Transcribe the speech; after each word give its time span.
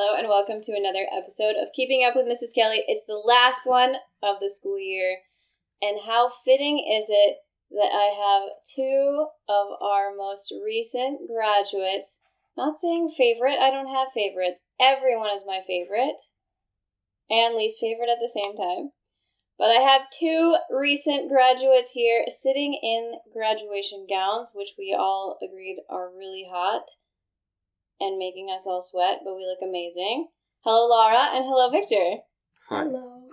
Hello 0.00 0.16
and 0.16 0.30
welcome 0.30 0.62
to 0.62 0.72
another 0.72 1.04
episode 1.14 1.60
of 1.60 1.74
Keeping 1.76 2.04
Up 2.08 2.16
with 2.16 2.24
Mrs. 2.24 2.54
Kelly. 2.54 2.82
It's 2.88 3.04
the 3.04 3.20
last 3.20 3.66
one 3.66 3.96
of 4.22 4.40
the 4.40 4.48
school 4.48 4.80
year, 4.80 5.18
and 5.82 5.98
how 6.06 6.32
fitting 6.42 6.78
is 6.78 7.04
it 7.10 7.36
that 7.72 7.92
I 7.92 8.08
have 8.16 8.48
two 8.64 9.26
of 9.46 9.66
our 9.82 10.16
most 10.16 10.54
recent 10.64 11.28
graduates. 11.28 12.18
Not 12.56 12.80
saying 12.80 13.12
favorite, 13.14 13.58
I 13.60 13.70
don't 13.70 13.92
have 13.92 14.08
favorites. 14.14 14.64
Everyone 14.80 15.36
is 15.36 15.44
my 15.46 15.60
favorite 15.66 16.16
and 17.28 17.54
least 17.54 17.78
favorite 17.78 18.08
at 18.08 18.24
the 18.24 18.40
same 18.42 18.56
time. 18.56 18.92
But 19.58 19.68
I 19.68 19.82
have 19.82 20.08
two 20.18 20.56
recent 20.70 21.28
graduates 21.28 21.92
here 21.92 22.24
sitting 22.28 22.72
in 22.72 23.20
graduation 23.34 24.06
gowns, 24.08 24.48
which 24.54 24.70
we 24.78 24.96
all 24.98 25.36
agreed 25.44 25.76
are 25.90 26.08
really 26.08 26.48
hot 26.50 26.88
and 28.00 28.18
making 28.18 28.48
us 28.50 28.66
all 28.66 28.82
sweat, 28.82 29.20
but 29.24 29.36
we 29.36 29.46
look 29.46 29.60
amazing. 29.62 30.28
Hello, 30.64 30.88
Laura, 30.88 31.36
and 31.36 31.44
hello, 31.44 31.70
Victor. 31.70 32.22
Hi. 32.68 32.84
Hello. 32.84 33.28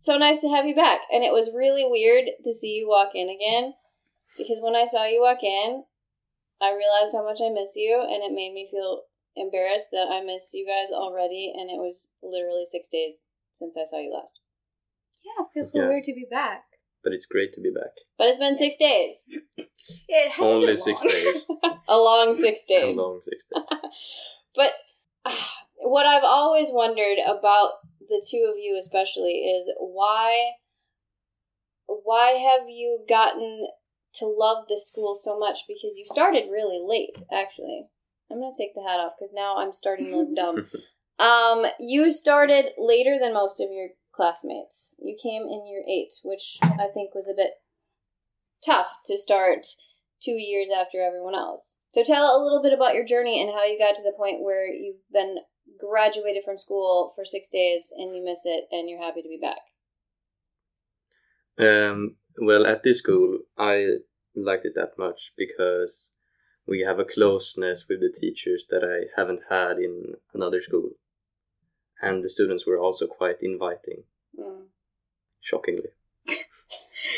So 0.00 0.16
nice 0.18 0.40
to 0.40 0.48
have 0.48 0.66
you 0.66 0.74
back. 0.74 1.00
And 1.12 1.22
it 1.24 1.32
was 1.32 1.50
really 1.54 1.84
weird 1.86 2.30
to 2.44 2.52
see 2.52 2.74
you 2.74 2.88
walk 2.88 3.10
in 3.14 3.28
again 3.28 3.74
because 4.36 4.58
when 4.60 4.74
I 4.74 4.86
saw 4.86 5.04
you 5.04 5.20
walk 5.20 5.42
in, 5.42 5.84
I 6.60 6.70
realized 6.70 7.14
how 7.14 7.24
much 7.24 7.40
I 7.42 7.50
miss 7.50 7.74
you, 7.74 7.98
and 8.00 8.22
it 8.22 8.34
made 8.34 8.54
me 8.54 8.68
feel 8.70 9.02
embarrassed 9.34 9.88
that 9.90 10.06
I 10.10 10.22
miss 10.22 10.54
you 10.54 10.66
guys 10.66 10.92
already, 10.92 11.52
and 11.54 11.68
it 11.68 11.78
was 11.82 12.10
literally 12.22 12.64
six 12.64 12.88
days 12.88 13.24
since 13.52 13.76
I 13.76 13.84
saw 13.84 13.98
you 13.98 14.14
last. 14.14 14.38
Yeah, 15.24 15.44
it 15.44 15.50
feels 15.52 15.72
so 15.72 15.82
Yeah. 15.82 15.88
weird 15.88 16.04
to 16.04 16.14
be 16.14 16.26
back. 16.30 16.64
But 17.04 17.12
it's 17.12 17.26
great 17.26 17.52
to 17.54 17.60
be 17.60 17.70
back. 17.70 17.92
But 18.18 18.28
it's 18.28 18.38
been 18.38 18.56
six 18.56 18.76
days. 18.76 19.12
It 20.08 20.30
has 20.30 20.46
Only 20.46 20.66
been 20.68 20.76
six 20.76 21.02
long. 21.02 21.12
days. 21.12 21.46
A 21.88 21.96
long 21.98 22.34
six 22.34 22.64
days. 22.68 22.78
A 22.82 22.86
days. 22.86 22.96
long 22.96 23.20
six 23.24 23.44
days. 23.52 23.80
But 24.54 24.70
ah, 25.24 25.52
what 25.78 26.06
I've 26.06 26.24
always 26.24 26.68
wondered 26.70 27.18
about 27.26 27.72
the 28.00 28.22
two 28.30 28.46
of 28.52 28.58
you, 28.58 28.78
especially, 28.78 29.32
is 29.56 29.70
why 29.78 30.52
why 31.86 32.30
have 32.32 32.68
you 32.68 33.04
gotten 33.08 33.66
to 34.14 34.26
love 34.26 34.66
this 34.68 34.86
school 34.88 35.14
so 35.14 35.38
much? 35.38 35.60
Because 35.66 35.96
you 35.96 36.04
started 36.06 36.44
really 36.50 36.80
late, 36.84 37.16
actually. 37.32 37.86
I'm 38.30 38.40
gonna 38.40 38.52
take 38.56 38.74
the 38.74 38.82
hat 38.82 39.00
off 39.00 39.12
because 39.18 39.32
now 39.34 39.58
I'm 39.58 39.72
starting 39.72 40.10
to 40.10 40.16
look 40.18 40.34
dumb. 40.36 40.68
Um, 41.18 41.66
you 41.78 42.10
started 42.10 42.66
later 42.78 43.18
than 43.20 43.34
most 43.34 43.60
of 43.60 43.70
your 43.70 43.88
classmates. 44.14 44.94
You 44.98 45.16
came 45.20 45.42
in 45.42 45.66
year 45.66 45.82
eight, 45.88 46.12
which 46.22 46.58
I 46.62 46.88
think 46.92 47.14
was 47.14 47.28
a 47.28 47.36
bit 47.36 47.52
tough 48.64 48.98
to 49.06 49.16
start 49.16 49.66
two 50.22 50.38
years 50.38 50.68
after 50.74 51.02
everyone 51.02 51.34
else. 51.34 51.80
So 51.94 52.04
tell 52.04 52.24
a 52.24 52.42
little 52.42 52.62
bit 52.62 52.72
about 52.72 52.94
your 52.94 53.04
journey 53.04 53.40
and 53.42 53.50
how 53.50 53.64
you 53.64 53.78
got 53.78 53.96
to 53.96 54.02
the 54.02 54.14
point 54.16 54.42
where 54.42 54.66
you've 54.66 55.02
been 55.12 55.36
graduated 55.78 56.44
from 56.44 56.58
school 56.58 57.12
for 57.14 57.24
six 57.24 57.48
days 57.48 57.92
and 57.96 58.14
you 58.14 58.24
miss 58.24 58.42
it 58.44 58.64
and 58.70 58.88
you're 58.88 59.02
happy 59.02 59.22
to 59.22 59.28
be 59.28 59.40
back. 59.40 59.58
Um, 61.58 62.16
well, 62.38 62.66
at 62.66 62.82
this 62.82 62.98
school, 62.98 63.40
I 63.58 63.96
liked 64.34 64.64
it 64.64 64.74
that 64.76 64.92
much 64.98 65.32
because 65.36 66.12
we 66.66 66.84
have 66.86 66.98
a 66.98 67.04
closeness 67.04 67.86
with 67.88 68.00
the 68.00 68.12
teachers 68.18 68.64
that 68.70 68.82
I 68.84 69.20
haven't 69.20 69.42
had 69.50 69.78
in 69.78 70.14
another 70.32 70.60
school. 70.62 70.90
And 72.02 72.22
the 72.22 72.28
students 72.28 72.66
were 72.66 72.78
also 72.78 73.06
quite 73.06 73.36
inviting, 73.40 74.04
Mm. 74.38 74.66
shockingly. 75.40 75.90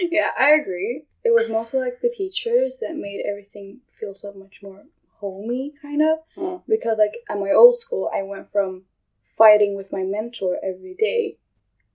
Yeah, 0.00 0.30
I 0.38 0.50
agree. 0.52 1.04
It 1.24 1.32
was 1.32 1.48
mostly 1.48 1.80
like 1.80 2.00
the 2.00 2.10
teachers 2.10 2.78
that 2.80 2.96
made 2.96 3.22
everything 3.28 3.80
feel 3.98 4.14
so 4.14 4.32
much 4.32 4.62
more 4.62 4.84
homey, 5.20 5.72
kind 5.80 6.02
of. 6.02 6.18
Mm. 6.36 6.62
Because, 6.68 6.98
like, 6.98 7.16
at 7.28 7.38
my 7.38 7.50
old 7.50 7.76
school, 7.78 8.10
I 8.14 8.22
went 8.22 8.50
from 8.50 8.84
fighting 9.24 9.76
with 9.76 9.92
my 9.92 10.02
mentor 10.02 10.58
every 10.62 10.94
day 10.94 11.38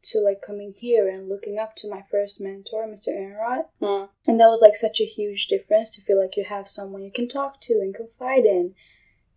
to, 0.03 0.19
like, 0.19 0.41
coming 0.41 0.73
here 0.75 1.07
and 1.09 1.27
looking 1.29 1.57
up 1.59 1.75
to 1.77 1.89
my 1.89 2.03
first 2.09 2.39
mentor, 2.39 2.87
Mr. 2.87 3.09
Aaronrod. 3.09 3.65
Mm. 3.81 4.09
And 4.27 4.39
that 4.39 4.47
was, 4.47 4.61
like, 4.61 4.75
such 4.75 4.99
a 5.01 5.05
huge 5.05 5.47
difference 5.47 5.91
to 5.91 6.01
feel 6.01 6.19
like 6.19 6.37
you 6.37 6.45
have 6.45 6.67
someone 6.67 7.03
you 7.03 7.11
can 7.11 7.27
talk 7.27 7.59
to 7.61 7.73
and 7.73 7.93
confide 7.93 8.45
in. 8.45 8.75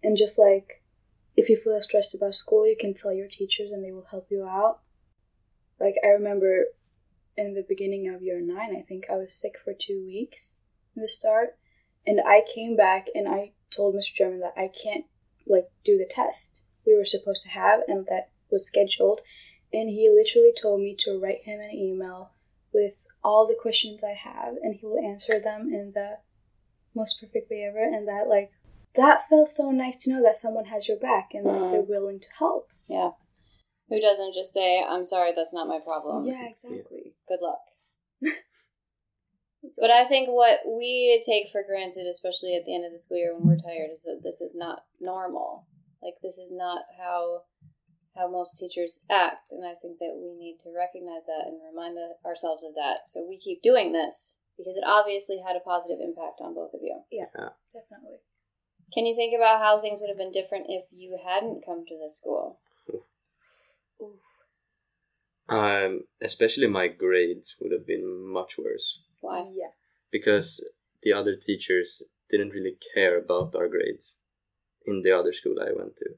And 0.02 0.16
just, 0.16 0.38
like, 0.38 0.81
if 1.36 1.48
you 1.48 1.56
feel 1.56 1.80
stressed 1.80 2.14
about 2.14 2.34
school, 2.34 2.66
you 2.66 2.76
can 2.78 2.94
tell 2.94 3.12
your 3.12 3.28
teachers 3.28 3.72
and 3.72 3.84
they 3.84 3.92
will 3.92 4.06
help 4.10 4.26
you 4.30 4.46
out. 4.46 4.80
Like, 5.80 5.94
I 6.04 6.08
remember 6.08 6.66
in 7.36 7.54
the 7.54 7.64
beginning 7.66 8.08
of 8.08 8.22
year 8.22 8.40
nine, 8.40 8.76
I 8.76 8.82
think 8.82 9.06
I 9.10 9.16
was 9.16 9.34
sick 9.34 9.54
for 9.62 9.72
two 9.72 10.04
weeks 10.06 10.58
in 10.94 11.02
the 11.02 11.08
start. 11.08 11.56
And 12.06 12.20
I 12.20 12.42
came 12.54 12.76
back 12.76 13.06
and 13.14 13.28
I 13.28 13.52
told 13.70 13.94
Mr. 13.94 14.14
German 14.14 14.40
that 14.40 14.54
I 14.56 14.68
can't 14.68 15.06
like 15.46 15.70
do 15.84 15.96
the 15.96 16.08
test 16.08 16.60
we 16.86 16.96
were 16.96 17.04
supposed 17.04 17.42
to 17.44 17.48
have 17.48 17.80
and 17.88 18.06
that 18.06 18.30
was 18.50 18.66
scheduled. 18.66 19.20
And 19.72 19.88
he 19.88 20.10
literally 20.10 20.52
told 20.60 20.80
me 20.80 20.94
to 21.00 21.18
write 21.18 21.44
him 21.44 21.60
an 21.60 21.70
email 21.70 22.32
with 22.74 22.96
all 23.24 23.46
the 23.46 23.58
questions 23.60 24.02
I 24.04 24.14
have 24.14 24.54
and 24.62 24.74
he 24.74 24.84
will 24.84 24.98
answer 24.98 25.40
them 25.40 25.72
in 25.72 25.92
the 25.94 26.18
most 26.94 27.20
perfect 27.20 27.50
way 27.50 27.62
ever. 27.62 27.82
And 27.82 28.06
that 28.08 28.28
like 28.28 28.52
that 28.94 29.28
feels 29.28 29.56
so 29.56 29.70
nice 29.70 29.96
to 29.98 30.10
know 30.12 30.22
that 30.22 30.36
someone 30.36 30.66
has 30.66 30.88
your 30.88 30.98
back 30.98 31.30
and 31.34 31.44
like 31.44 31.56
Mhm. 31.60 31.70
they're 31.72 31.80
willing 31.82 32.20
to 32.20 32.28
help. 32.38 32.68
Yeah. 32.88 33.12
Who 33.88 34.00
doesn't 34.00 34.34
just 34.34 34.52
say, 34.52 34.82
I'm 34.82 35.04
sorry, 35.04 35.32
that's 35.32 35.52
not 35.52 35.68
my 35.68 35.78
problem? 35.80 36.24
yeah, 36.26 36.46
exactly. 36.48 37.14
Good 37.28 37.40
luck. 37.40 37.60
But 39.78 39.90
I 39.90 40.06
think 40.08 40.28
what 40.28 40.60
we 40.66 41.22
take 41.24 41.52
for 41.52 41.62
granted, 41.62 42.06
especially 42.10 42.56
at 42.56 42.64
the 42.66 42.74
end 42.74 42.84
of 42.84 42.90
the 42.90 42.98
school 42.98 43.16
year 43.16 43.32
when 43.32 43.46
we're 43.46 43.62
tired, 43.62 43.90
is 43.94 44.02
that 44.04 44.20
this 44.22 44.40
is 44.40 44.50
not 44.54 44.82
normal. 45.00 45.66
Like 46.02 46.14
this 46.20 46.36
is 46.36 46.50
not 46.50 46.82
how 46.98 47.42
how 48.16 48.28
most 48.28 48.58
teachers 48.58 49.00
act, 49.08 49.52
and 49.52 49.64
I 49.64 49.74
think 49.80 49.98
that 50.00 50.18
we 50.18 50.34
need 50.34 50.58
to 50.66 50.74
recognize 50.76 51.24
that 51.26 51.46
and 51.46 51.60
remind 51.62 51.96
ourselves 52.26 52.64
of 52.64 52.74
that. 52.74 53.06
So 53.06 53.24
we 53.26 53.38
keep 53.38 53.62
doing 53.62 53.92
this 53.92 54.38
because 54.58 54.76
it 54.76 54.84
obviously 54.84 55.38
had 55.46 55.56
a 55.56 55.60
positive 55.60 55.98
impact 56.02 56.40
on 56.42 56.54
both 56.54 56.74
of 56.74 56.80
you. 56.82 57.00
Yeah. 57.10 57.30
Definitely. 57.72 58.18
Can 58.94 59.06
you 59.06 59.14
think 59.14 59.34
about 59.34 59.60
how 59.60 59.80
things 59.80 60.00
would 60.00 60.08
have 60.08 60.18
been 60.18 60.32
different 60.32 60.66
if 60.68 60.84
you 60.92 61.18
hadn't 61.24 61.64
come 61.64 61.84
to 61.86 61.98
this 61.98 62.16
school? 62.16 62.58
Um, 65.48 66.04
especially 66.20 66.66
my 66.66 66.88
grades 66.88 67.56
would 67.60 67.72
have 67.72 67.86
been 67.86 68.06
much 68.32 68.56
worse 68.56 69.02
Why? 69.20 69.48
Yeah. 69.52 69.72
because 70.10 70.64
the 71.02 71.12
other 71.12 71.34
teachers 71.36 72.02
didn't 72.30 72.50
really 72.50 72.76
care 72.94 73.18
about 73.18 73.54
our 73.54 73.68
grades 73.68 74.18
in 74.86 75.02
the 75.02 75.12
other 75.12 75.32
school 75.32 75.56
I 75.60 75.72
went 75.76 75.96
to. 75.98 76.10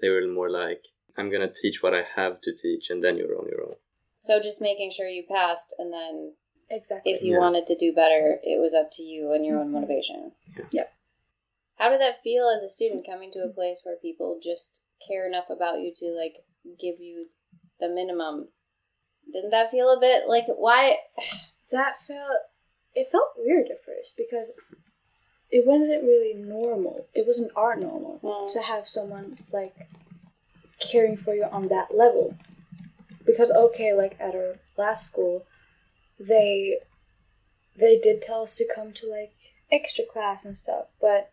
They 0.00 0.08
were 0.10 0.26
more 0.26 0.50
like, 0.50 0.82
I'm 1.16 1.30
gonna 1.30 1.50
teach 1.52 1.82
what 1.82 1.94
I 1.94 2.02
have 2.16 2.40
to 2.42 2.52
teach, 2.54 2.90
and 2.90 3.02
then 3.02 3.16
you're 3.16 3.38
on 3.38 3.46
your 3.48 3.62
own. 3.62 3.76
So 4.22 4.40
just 4.40 4.60
making 4.60 4.90
sure 4.90 5.06
you 5.06 5.24
passed, 5.26 5.72
and 5.78 5.92
then 5.92 6.34
Exactly. 6.68 7.12
if 7.12 7.22
you 7.22 7.32
Yeah. 7.32 7.38
wanted 7.38 7.66
to 7.68 7.76
do 7.76 7.92
better, 7.92 8.40
it 8.42 8.60
was 8.60 8.74
up 8.74 8.90
to 8.92 9.02
you 9.02 9.32
and 9.32 9.46
your 9.46 9.58
own 9.58 9.68
Mhm. 9.68 9.80
motivation. 9.80 10.32
Yeah. 10.56 10.66
Yeah. 10.70 10.88
How 11.82 11.90
did 11.90 12.00
that 12.00 12.22
feel 12.22 12.48
as 12.48 12.62
a 12.62 12.68
student 12.68 13.04
coming 13.04 13.32
to 13.32 13.40
a 13.40 13.48
place 13.52 13.80
where 13.82 13.96
people 13.96 14.38
just 14.40 14.78
care 15.04 15.26
enough 15.26 15.50
about 15.50 15.80
you 15.80 15.92
to 15.96 16.16
like 16.16 16.44
give 16.80 17.00
you 17.00 17.26
the 17.80 17.88
minimum? 17.88 18.50
Didn't 19.32 19.50
that 19.50 19.72
feel 19.72 19.92
a 19.92 19.98
bit 19.98 20.28
like 20.28 20.44
why? 20.46 20.98
that 21.72 21.94
felt 22.06 22.38
it 22.94 23.08
felt 23.10 23.32
weird 23.36 23.66
at 23.66 23.84
first 23.84 24.14
because 24.16 24.52
it 25.50 25.66
wasn't 25.66 26.04
really 26.04 26.34
normal. 26.34 27.08
It 27.14 27.26
wasn't 27.26 27.50
our 27.56 27.74
normal 27.74 28.20
Mm. 28.22 28.52
to 28.52 28.62
have 28.62 28.86
someone 28.86 29.38
like 29.50 29.74
caring 30.78 31.16
for 31.16 31.34
you 31.34 31.46
on 31.50 31.66
that 31.66 31.96
level. 31.96 32.36
Because 33.26 33.50
okay, 33.50 33.92
like 33.92 34.14
at 34.20 34.36
our 34.36 34.60
last 34.78 35.06
school, 35.06 35.46
they 36.20 36.78
they 37.74 37.98
did 37.98 38.22
tell 38.22 38.44
us 38.44 38.56
to 38.58 38.72
come 38.72 38.92
to 38.92 39.10
like 39.10 39.32
extra 39.72 40.04
class 40.04 40.44
and 40.44 40.56
stuff, 40.56 40.86
but 41.00 41.31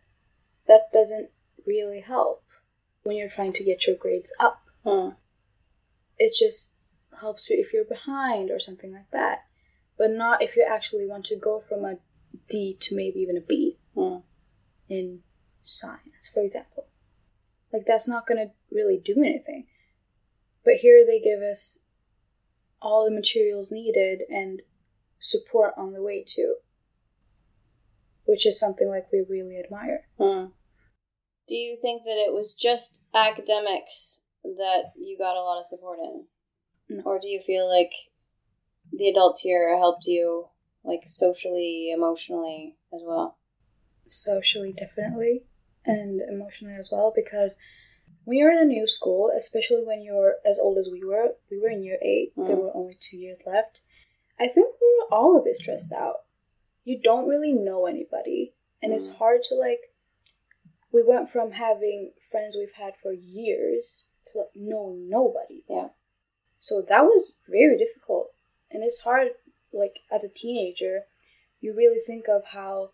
that 0.70 0.82
doesn't 0.92 1.30
really 1.66 1.98
help 2.00 2.44
when 3.02 3.16
you're 3.16 3.28
trying 3.28 3.52
to 3.52 3.64
get 3.64 3.86
your 3.86 3.96
grades 3.96 4.32
up 4.38 4.62
Hmm. 4.84 5.10
it 6.16 6.32
just 6.38 6.74
helps 7.20 7.50
you 7.50 7.58
if 7.60 7.72
you're 7.72 7.84
behind 7.84 8.50
or 8.50 8.60
something 8.60 8.92
like 8.92 9.10
that 9.12 9.40
but 9.98 10.10
not 10.12 10.40
if 10.42 10.56
you 10.56 10.64
actually 10.66 11.06
want 11.06 11.26
to 11.26 11.36
go 11.36 11.58
from 11.60 11.84
a 11.84 11.98
d 12.48 12.76
to 12.80 12.94
maybe 12.94 13.18
even 13.20 13.36
a 13.36 13.40
b 13.40 13.78
Hmm. 13.94 14.18
in 14.88 15.22
science 15.64 16.30
for 16.32 16.40
example 16.42 16.86
like 17.72 17.84
that's 17.86 18.08
not 18.08 18.26
going 18.26 18.38
to 18.38 18.52
really 18.70 18.96
do 18.96 19.14
anything 19.18 19.66
but 20.64 20.74
here 20.74 21.04
they 21.04 21.20
give 21.20 21.40
us 21.40 21.80
all 22.80 23.04
the 23.04 23.10
materials 23.10 23.72
needed 23.72 24.22
and 24.30 24.62
support 25.18 25.74
on 25.76 25.92
the 25.92 26.02
way 26.02 26.24
too 26.26 26.56
which 28.24 28.46
is 28.46 28.58
something 28.58 28.88
like 28.88 29.06
we 29.12 29.20
really 29.28 29.58
admire 29.58 30.06
Hmm. 30.16 30.46
Do 31.50 31.56
you 31.56 31.76
think 31.82 32.04
that 32.04 32.16
it 32.16 32.32
was 32.32 32.54
just 32.54 33.00
academics 33.12 34.20
that 34.44 34.92
you 34.96 35.18
got 35.18 35.34
a 35.36 35.42
lot 35.42 35.58
of 35.58 35.66
support 35.66 35.98
in? 35.98 36.26
No. 36.88 37.02
Or 37.04 37.18
do 37.18 37.26
you 37.26 37.40
feel 37.44 37.68
like 37.68 37.90
the 38.92 39.08
adults 39.08 39.40
here 39.40 39.76
helped 39.76 40.06
you, 40.06 40.46
like 40.84 41.00
socially, 41.06 41.90
emotionally 41.92 42.76
as 42.94 43.00
well? 43.04 43.36
socially 44.06 44.72
definitely 44.72 45.44
and 45.86 46.20
emotionally 46.20 46.74
as 46.74 46.88
well 46.90 47.12
because 47.14 47.56
when 48.24 48.36
you're 48.36 48.50
in 48.50 48.58
a 48.58 48.64
new 48.64 48.86
school, 48.88 49.30
especially 49.36 49.84
when 49.84 50.02
you're 50.02 50.34
as 50.44 50.58
old 50.58 50.78
as 50.78 50.88
we 50.90 51.04
were, 51.04 51.28
we 51.48 51.60
were 51.60 51.68
in 51.70 51.82
year 51.84 51.98
8 52.02 52.32
there 52.36 52.56
Mm. 52.56 52.58
were 52.62 52.76
only 52.76 52.94
two 52.94 53.16
years 53.16 53.38
left. 53.46 53.82
I 54.38 54.48
think 54.48 54.74
we 54.80 54.96
were 54.98 55.14
all 55.14 55.36
a 55.36 55.42
bit 55.42 55.56
stressed 55.56 55.92
out. 55.92 56.24
You 56.84 56.98
don't 57.00 57.28
really 57.28 57.52
know 57.52 57.86
anybody, 57.86 58.54
and 58.82 58.92
it's 58.92 59.10
Mm. 59.10 59.16
hard 59.16 59.42
to 59.44 59.54
like. 59.54 59.89
We 60.92 61.02
went 61.02 61.30
from 61.30 61.52
having 61.52 62.12
friends 62.30 62.56
we've 62.56 62.74
had 62.74 62.94
for 63.00 63.12
years 63.12 64.06
to 64.32 64.38
like 64.38 64.48
knowing 64.54 65.08
nobody. 65.08 65.64
Yeah. 65.68 65.88
So 66.58 66.84
that 66.88 67.04
was 67.04 67.32
very 67.48 67.78
difficult, 67.78 68.28
and 68.70 68.82
it's 68.82 69.00
hard. 69.00 69.28
Like 69.72 70.00
as 70.10 70.24
a 70.24 70.28
teenager, 70.28 71.04
you 71.60 71.74
really 71.74 72.00
think 72.04 72.28
of 72.28 72.48
how 72.52 72.90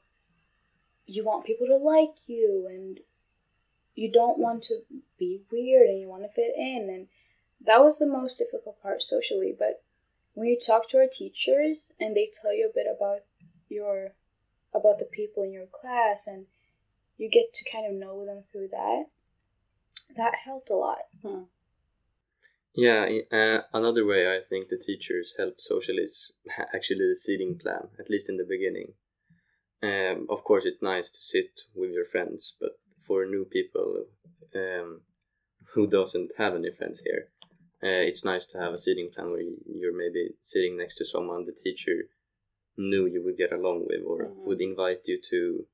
you 1.07 1.25
want 1.25 1.47
people 1.47 1.67
to 1.67 1.77
like 1.77 2.29
you 2.29 2.67
and 2.69 3.01
you 3.95 4.11
don't 4.13 4.39
want 4.39 4.63
to 4.65 4.81
be 5.19 5.43
weird 5.51 5.89
and 5.89 6.01
you 6.01 6.09
want 6.09 6.23
to 6.23 6.29
fit 6.29 6.53
in 6.57 6.89
and 6.93 7.07
that 7.65 7.83
was 7.83 7.99
the 7.99 8.07
most 8.07 8.39
difficult 8.39 8.81
part 8.83 9.03
socially 9.03 9.55
but 9.57 9.83
when 10.35 10.49
you 10.49 10.59
talk 10.59 10.89
to 10.89 10.99
our 10.99 11.07
teachers 11.11 11.91
and 11.99 12.15
they 12.15 12.29
tell 12.43 12.53
you 12.53 12.69
a 12.69 12.75
bit 12.75 12.87
about 12.87 13.21
your 13.69 14.13
about 14.75 14.99
the 14.99 15.05
people 15.05 15.43
in 15.43 15.53
your 15.53 15.67
class 15.67 16.27
and 16.27 16.47
you 17.19 17.29
get 17.31 17.53
to 17.55 17.71
kind 17.71 17.87
of 17.87 17.99
know 17.99 18.25
them 18.25 18.45
through 18.51 18.69
that 18.69 19.05
that 20.17 20.35
helped 20.45 20.71
a 20.71 20.77
lot 20.77 20.99
Yeah, 22.77 23.09
uh, 23.33 23.63
another 23.73 24.05
way 24.05 24.29
I 24.29 24.41
think 24.47 24.69
the 24.69 24.77
teachers 24.77 25.35
help 25.39 25.61
socially 25.61 26.03
is 26.03 26.33
actually 26.75 27.09
the 27.09 27.17
seating 27.17 27.59
plan, 27.59 27.89
at 27.99 28.11
least 28.11 28.29
in 28.29 28.37
the 28.37 28.45
beginning. 28.45 28.93
Um, 29.83 30.27
of 30.29 30.45
course, 30.45 30.65
it's 30.67 30.83
nice 30.83 31.11
to 31.11 31.23
sit 31.23 31.61
with 31.75 31.91
your 31.91 32.05
friends, 32.05 32.55
but 32.61 32.79
for 32.99 33.25
new 33.25 33.47
people 33.47 34.05
um, 34.55 35.01
who 35.73 35.87
doesn't 35.87 36.33
have 36.37 36.55
any 36.55 36.71
friends 36.71 37.01
here, 37.01 37.29
uh, 37.83 38.05
it's 38.09 38.27
nice 38.27 38.45
to 38.49 38.59
have 38.59 38.75
a 38.75 38.79
seating 38.79 39.11
plan 39.11 39.31
where 39.31 39.41
you- 39.41 39.65
you're 39.67 39.97
maybe 39.97 40.35
sitting 40.43 40.77
next 40.77 40.97
to 40.97 41.05
someone 41.05 41.47
the 41.47 41.53
teacher 41.53 42.11
knew 42.77 43.07
you 43.07 43.23
would 43.25 43.39
get 43.39 43.53
along 43.53 43.87
with 43.87 44.03
or 44.05 44.19
Mhm. 44.27 44.45
would 44.47 44.61
invite 44.61 45.03
you 45.09 45.19
to 45.31 45.67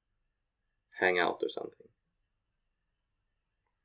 hang 1.00 1.18
out 1.18 1.38
or 1.42 1.48
something. 1.48 1.88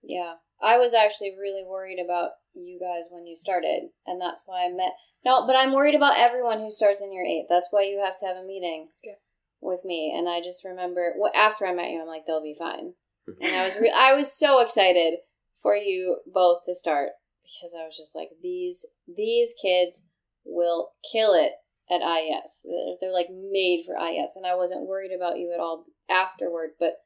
Yeah. 0.04 0.33
I 0.62 0.77
was 0.77 0.94
actually 0.94 1.36
really 1.39 1.63
worried 1.68 2.00
about 2.04 2.31
you 2.56 2.80
guys 2.80 3.06
when 3.12 3.27
you 3.27 3.36
started, 3.36 3.89
and 4.07 4.19
that's 4.19 4.42
why 4.45 4.65
I 4.65 4.69
met. 4.69 4.94
No, 5.24 5.45
but 5.45 5.56
I'm 5.56 5.74
worried 5.74 5.94
about 5.95 6.18
everyone 6.18 6.59
who 6.59 6.71
starts 6.71 7.01
in 7.01 7.13
year 7.13 7.25
eight. 7.25 7.45
That's 7.50 7.68
why 7.69 7.83
you 7.83 8.01
have 8.04 8.19
to 8.19 8.25
have 8.25 8.38
a 8.38 8.44
meeting 8.48 8.89
Yeah. 9.04 9.13
with 9.62 9.81
me. 9.86 10.13
And 10.18 10.27
I 10.27 10.42
just 10.42 10.65
remember 10.65 11.13
well, 11.18 11.31
after 11.36 11.65
I 11.68 11.74
met 11.75 11.92
you, 11.92 12.01
I'm 12.01 12.07
like, 12.07 12.24
they'll 12.25 12.42
be 12.42 12.56
fine. 12.57 12.94
And 13.42 13.56
I 13.56 13.65
was 13.65 13.75
re- 13.75 13.94
I 13.95 14.13
was 14.13 14.31
so 14.31 14.62
excited 14.62 15.19
for 15.62 15.75
you 15.75 16.18
both 16.25 16.63
to 16.65 16.74
start 16.74 17.10
because 17.44 17.75
I 17.77 17.83
was 17.86 17.98
just 17.98 18.15
like, 18.15 18.30
these 18.42 18.86
these 19.07 19.53
kids 19.62 20.01
will 20.45 20.92
kill 21.12 21.33
it 21.33 21.51
at 21.92 22.01
IES. 22.01 22.62
They're, 22.63 22.95
they're 23.01 23.13
like 23.13 23.27
made 23.30 23.83
for 23.86 23.98
IES, 24.00 24.38
and 24.38 24.45
I 24.45 24.56
wasn't 24.56 24.88
worried 24.88 25.12
about 25.15 25.38
you 25.38 25.51
at 25.53 25.60
all 25.60 25.86
afterward, 26.09 26.71
but 26.80 27.01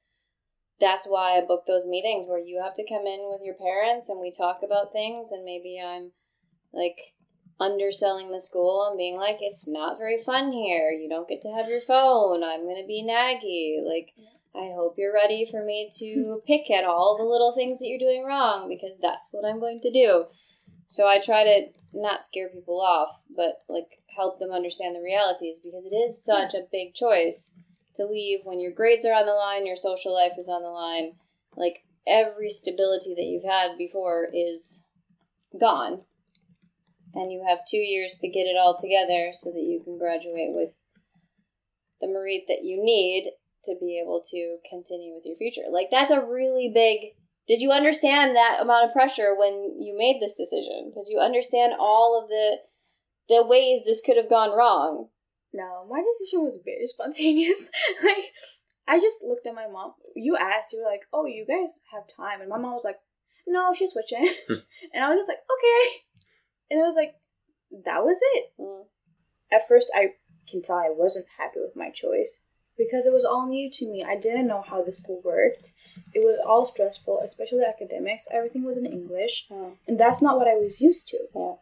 that's 0.82 1.06
why 1.06 1.38
I 1.38 1.42
booked 1.42 1.68
those 1.68 1.86
meetings 1.86 2.26
where 2.28 2.40
you 2.40 2.62
have 2.62 2.74
to 2.76 2.88
come 2.88 3.06
in 3.06 3.30
with 3.30 3.42
your 3.44 3.54
parents 3.54 4.10
and 4.10 4.20
we 4.20 4.32
talk 4.32 4.62
about 4.64 4.92
things 4.92 5.32
and 5.32 5.46
maybe 5.46 5.80
I'm 5.80 6.12
like 6.74 7.14
underselling 7.60 8.32
the 8.32 8.42
school 8.42 8.88
and 8.90 8.98
being 8.98 9.16
like 9.16 9.38
it's 9.40 9.68
not 9.68 10.00
very 10.00 10.22
fun 10.24 10.52
here. 10.52 10.90
You 10.90 11.08
don't 11.08 11.30
get 11.30 11.42
to 11.44 11.54
have 11.54 11.70
your 11.70 11.82
phone. 11.82 12.44
I'm 12.44 12.64
going 12.64 12.82
to 12.82 12.88
be 12.88 13.06
naggy. 13.08 13.78
Like 13.88 14.10
I 14.56 14.74
hope 14.74 14.96
you're 14.98 15.14
ready 15.14 15.48
for 15.50 15.64
me 15.64 15.90
to 16.00 16.42
pick 16.48 16.72
at 16.72 16.84
all 16.84 17.16
the 17.18 17.24
little 17.24 17.54
things 17.54 17.80
that 17.80 17.88
you're 17.88 18.00
doing 18.00 18.26
wrong 18.26 18.68
because 18.68 18.98
that's 19.00 19.28
what 19.32 19.48
I'm 19.48 19.60
going 19.60 19.82
to 19.82 19.92
do. 19.92 20.26
So 20.88 21.08
I 21.08 21.20
try 21.20 21.44
to 21.44 21.68
not 21.94 22.24
scare 22.24 22.50
people 22.50 22.82
off, 22.82 23.22
but 23.36 23.62
like 23.70 24.02
help 24.16 24.40
them 24.40 24.52
understand 24.52 24.96
the 24.96 25.02
realities 25.02 25.58
because 25.64 25.86
it 25.86 25.96
is 25.96 26.24
such 26.24 26.54
a 26.56 26.66
big 26.72 26.96
choice 26.96 27.54
to 27.96 28.06
leave 28.06 28.40
when 28.44 28.60
your 28.60 28.72
grades 28.72 29.06
are 29.06 29.14
on 29.14 29.26
the 29.26 29.34
line, 29.34 29.66
your 29.66 29.76
social 29.76 30.14
life 30.14 30.34
is 30.38 30.50
on 30.50 30.62
the 30.62 30.70
line. 30.70 31.14
Like 31.56 31.84
every 32.08 32.50
stability 32.50 33.14
that 33.16 33.24
you've 33.24 33.44
had 33.44 33.78
before 33.78 34.28
is 34.34 34.84
gone. 35.60 36.02
And 37.14 37.32
you 37.32 37.44
have 37.48 37.60
two 37.70 37.78
years 37.78 38.16
to 38.22 38.30
get 38.30 38.48
it 38.48 38.58
all 38.58 38.78
together 38.80 39.32
so 39.34 39.52
that 39.52 39.60
you 39.60 39.82
can 39.84 39.98
graduate 39.98 40.54
with 40.54 40.70
the 42.00 42.08
merit 42.08 42.44
that 42.48 42.64
you 42.64 42.82
need 42.84 43.32
to 43.66 43.76
be 43.80 44.02
able 44.02 44.24
to 44.32 44.58
continue 44.70 45.14
with 45.14 45.26
your 45.26 45.38
future. 45.38 45.70
Like 45.70 45.88
that's 45.92 46.12
a 46.12 46.22
really 46.22 46.72
big 46.74 47.14
did 47.48 47.62
you 47.62 47.72
understand 47.72 48.36
that 48.36 48.60
amount 48.62 48.86
of 48.86 48.94
pressure 48.94 49.36
when 49.38 49.76
you 49.78 49.96
made 49.98 50.22
this 50.22 50.36
decision? 50.36 50.94
Did 50.94 51.06
you 51.08 51.20
understand 51.20 51.74
all 51.78 52.22
of 52.22 52.30
the 52.30 52.58
the 53.28 53.46
ways 53.46 53.84
this 53.86 54.02
could 54.02 54.18
have 54.18 54.30
gone 54.30 54.56
wrong? 54.56 55.10
No 55.54 55.86
my 55.90 56.02
decision 56.04 56.44
was 56.44 56.58
very 56.64 56.86
spontaneous 56.96 57.70
like 58.04 58.26
i 58.88 59.00
just 59.00 59.24
looked 59.24 59.46
at 59.48 59.56
my 59.56 59.68
mom 59.68 59.94
you 60.16 60.36
asked 60.38 60.74
you 60.74 60.80
were 60.84 60.90
like 60.90 61.02
oh 61.14 61.26
you 61.26 61.46
guys 61.46 61.78
have 61.92 62.04
time 62.16 62.42
and 62.42 62.50
my 62.50 62.58
mom 62.58 62.74
was 62.74 62.84
like 62.86 63.00
no 63.48 63.74
she's 63.74 63.92
switching 63.92 64.34
and 64.50 65.04
i 65.04 65.10
was 65.10 65.18
just 65.20 65.30
like 65.30 65.40
okay 65.56 66.04
and 66.70 66.80
it 66.80 66.84
was 66.84 66.96
like 66.96 67.16
that 67.86 68.04
was 68.04 68.20
it 68.36 68.46
Mm. 68.60 68.86
at 69.52 69.68
first 69.68 69.90
I 69.96 70.14
can 70.50 70.62
tell 70.62 70.78
I 70.78 70.90
wasn't 70.90 71.28
happy 71.38 71.60
with 71.62 71.76
my 71.76 71.90
choice 71.90 72.40
because 72.78 73.06
it 73.06 73.14
was 73.14 73.24
all 73.26 73.48
new 73.48 73.70
to 73.72 73.86
me. 73.92 74.04
I 74.04 74.16
didn't 74.18 74.48
know 74.48 74.62
how 74.68 74.82
the 74.84 74.92
school 74.92 75.22
worked. 75.24 75.72
It 76.14 76.20
was 76.20 76.38
all 76.46 76.66
stressful, 76.66 77.20
especially 77.24 77.64
academics. 77.64 78.28
Everything 78.32 78.64
was 78.64 78.76
in 78.78 78.86
English, 78.86 79.46
Mm. 79.52 79.78
and 79.88 80.00
that's 80.00 80.22
not 80.22 80.38
what 80.38 80.48
I 80.48 80.56
was 80.56 80.82
used 80.82 81.08
to. 81.10 81.20
Yeah. 81.36 81.54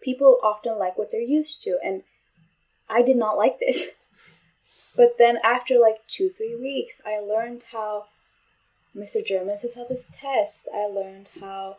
People 0.00 0.40
often 0.42 0.78
like 0.78 0.96
what 0.98 1.10
they're 1.12 1.20
used 1.40 1.62
to, 1.62 1.78
and 1.84 2.02
I 2.92 3.02
did 3.02 3.16
not 3.16 3.36
like 3.36 3.58
this. 3.58 3.90
but 4.96 5.16
then 5.18 5.38
after 5.42 5.78
like 5.78 6.06
2-3 6.08 6.60
weeks, 6.60 7.00
I 7.06 7.18
learned 7.18 7.64
how 7.72 8.06
Mr. 8.96 9.24
German 9.24 9.56
sets 9.58 9.76
up 9.76 9.88
his 9.88 10.06
test. 10.06 10.68
I 10.74 10.86
learned 10.86 11.28
how 11.40 11.78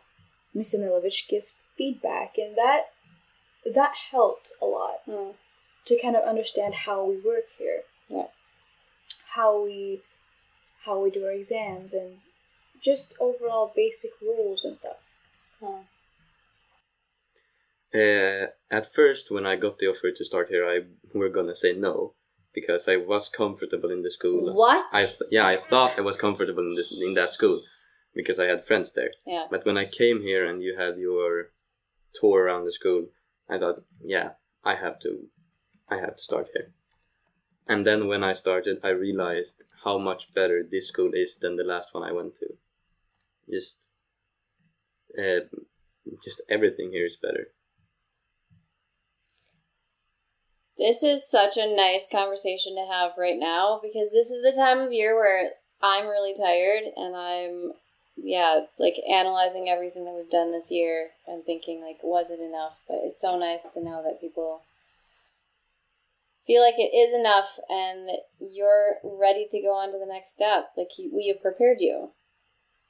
Mr. 0.54 0.76
Nilovich 0.80 1.28
gives 1.28 1.54
feedback, 1.76 2.34
and 2.38 2.56
that 2.56 2.86
that 3.74 3.92
helped 4.10 4.52
a 4.60 4.66
lot 4.66 5.00
Mm. 5.08 5.34
to 5.86 5.98
kind 6.00 6.16
of 6.16 6.24
understand 6.24 6.74
how 6.86 7.04
we 7.04 7.16
work 7.16 7.46
here. 7.58 7.82
Yeah. 8.08 8.28
How 9.34 9.62
we 9.62 10.02
how 10.84 11.00
we 11.00 11.10
do 11.10 11.24
our 11.24 11.32
exams 11.32 11.94
and 11.94 12.18
just 12.82 13.14
overall 13.18 13.72
basic 13.74 14.10
rules 14.20 14.64
and 14.64 14.76
stuff. 14.76 14.98
Mm. 15.62 15.84
Uh, 17.94 18.46
at 18.70 18.92
first, 18.92 19.30
when 19.30 19.46
I 19.46 19.56
got 19.56 19.78
the 19.78 19.86
offer 19.86 20.10
to 20.10 20.24
start 20.24 20.48
here, 20.48 20.66
I 20.68 20.80
were 21.16 21.28
gonna 21.28 21.54
say 21.54 21.72
no 21.74 22.14
because 22.52 22.88
I 22.88 22.96
was 22.96 23.28
comfortable 23.28 23.90
in 23.90 24.02
the 24.02 24.10
school. 24.10 24.52
What? 24.54 24.86
I 24.92 25.04
th- 25.04 25.30
yeah, 25.30 25.46
I 25.46 25.58
thought 25.70 25.98
I 25.98 26.00
was 26.00 26.16
comfortable 26.16 26.64
in 26.64 26.74
this 26.74 26.92
in 26.92 27.14
that 27.14 27.32
school 27.32 27.62
because 28.14 28.38
I 28.40 28.46
had 28.46 28.64
friends 28.64 28.92
there. 28.92 29.12
yeah. 29.26 29.46
But 29.50 29.64
when 29.66 29.76
I 29.76 29.86
came 29.86 30.22
here 30.22 30.44
and 30.48 30.62
you 30.62 30.76
had 30.76 30.98
your 30.98 31.50
tour 32.20 32.44
around 32.44 32.64
the 32.64 32.72
school, 32.72 33.06
I 33.48 33.58
thought, 33.58 33.82
yeah, 34.02 34.30
I 34.64 34.74
have 34.76 34.98
to, 35.00 35.26
I 35.88 35.96
have 35.96 36.16
to 36.16 36.22
start 36.22 36.48
here. 36.54 36.72
And 37.66 37.84
then 37.86 38.06
when 38.06 38.22
I 38.22 38.32
started, 38.34 38.78
I 38.84 38.90
realized 38.90 39.62
how 39.84 39.98
much 39.98 40.32
better 40.34 40.62
this 40.62 40.88
school 40.88 41.10
is 41.14 41.38
than 41.38 41.56
the 41.56 41.64
last 41.64 41.92
one 41.92 42.04
I 42.04 42.12
went 42.12 42.36
to. 42.38 42.46
Just, 43.50 43.86
uh, 45.18 45.40
just 46.22 46.40
everything 46.48 46.90
here 46.92 47.06
is 47.06 47.16
better. 47.16 47.48
This 50.76 51.02
is 51.02 51.28
such 51.28 51.56
a 51.56 51.74
nice 51.74 52.08
conversation 52.10 52.74
to 52.74 52.86
have 52.92 53.12
right 53.16 53.38
now 53.38 53.80
because 53.82 54.10
this 54.10 54.30
is 54.30 54.42
the 54.42 54.58
time 54.58 54.80
of 54.80 54.92
year 54.92 55.14
where 55.14 55.50
I'm 55.80 56.06
really 56.06 56.34
tired 56.34 56.82
and 56.96 57.14
I'm 57.14 57.72
yeah, 58.16 58.60
like 58.78 58.94
analyzing 59.10 59.68
everything 59.68 60.04
that 60.04 60.14
we've 60.14 60.30
done 60.30 60.52
this 60.52 60.70
year 60.70 61.10
and 61.26 61.44
thinking 61.44 61.80
like 61.80 61.98
was 62.02 62.30
it 62.30 62.40
enough? 62.40 62.74
But 62.88 63.00
it's 63.04 63.20
so 63.20 63.38
nice 63.38 63.68
to 63.74 63.84
know 63.84 64.02
that 64.04 64.20
people 64.20 64.62
feel 66.46 66.62
like 66.62 66.78
it 66.78 66.94
is 66.94 67.14
enough 67.14 67.58
and 67.68 68.10
you're 68.40 68.96
ready 69.02 69.46
to 69.50 69.60
go 69.60 69.74
on 69.74 69.92
to 69.92 69.98
the 69.98 70.12
next 70.12 70.32
step. 70.32 70.70
Like 70.76 70.88
we 70.98 71.28
have 71.28 71.42
prepared 71.42 71.78
you. 71.80 72.10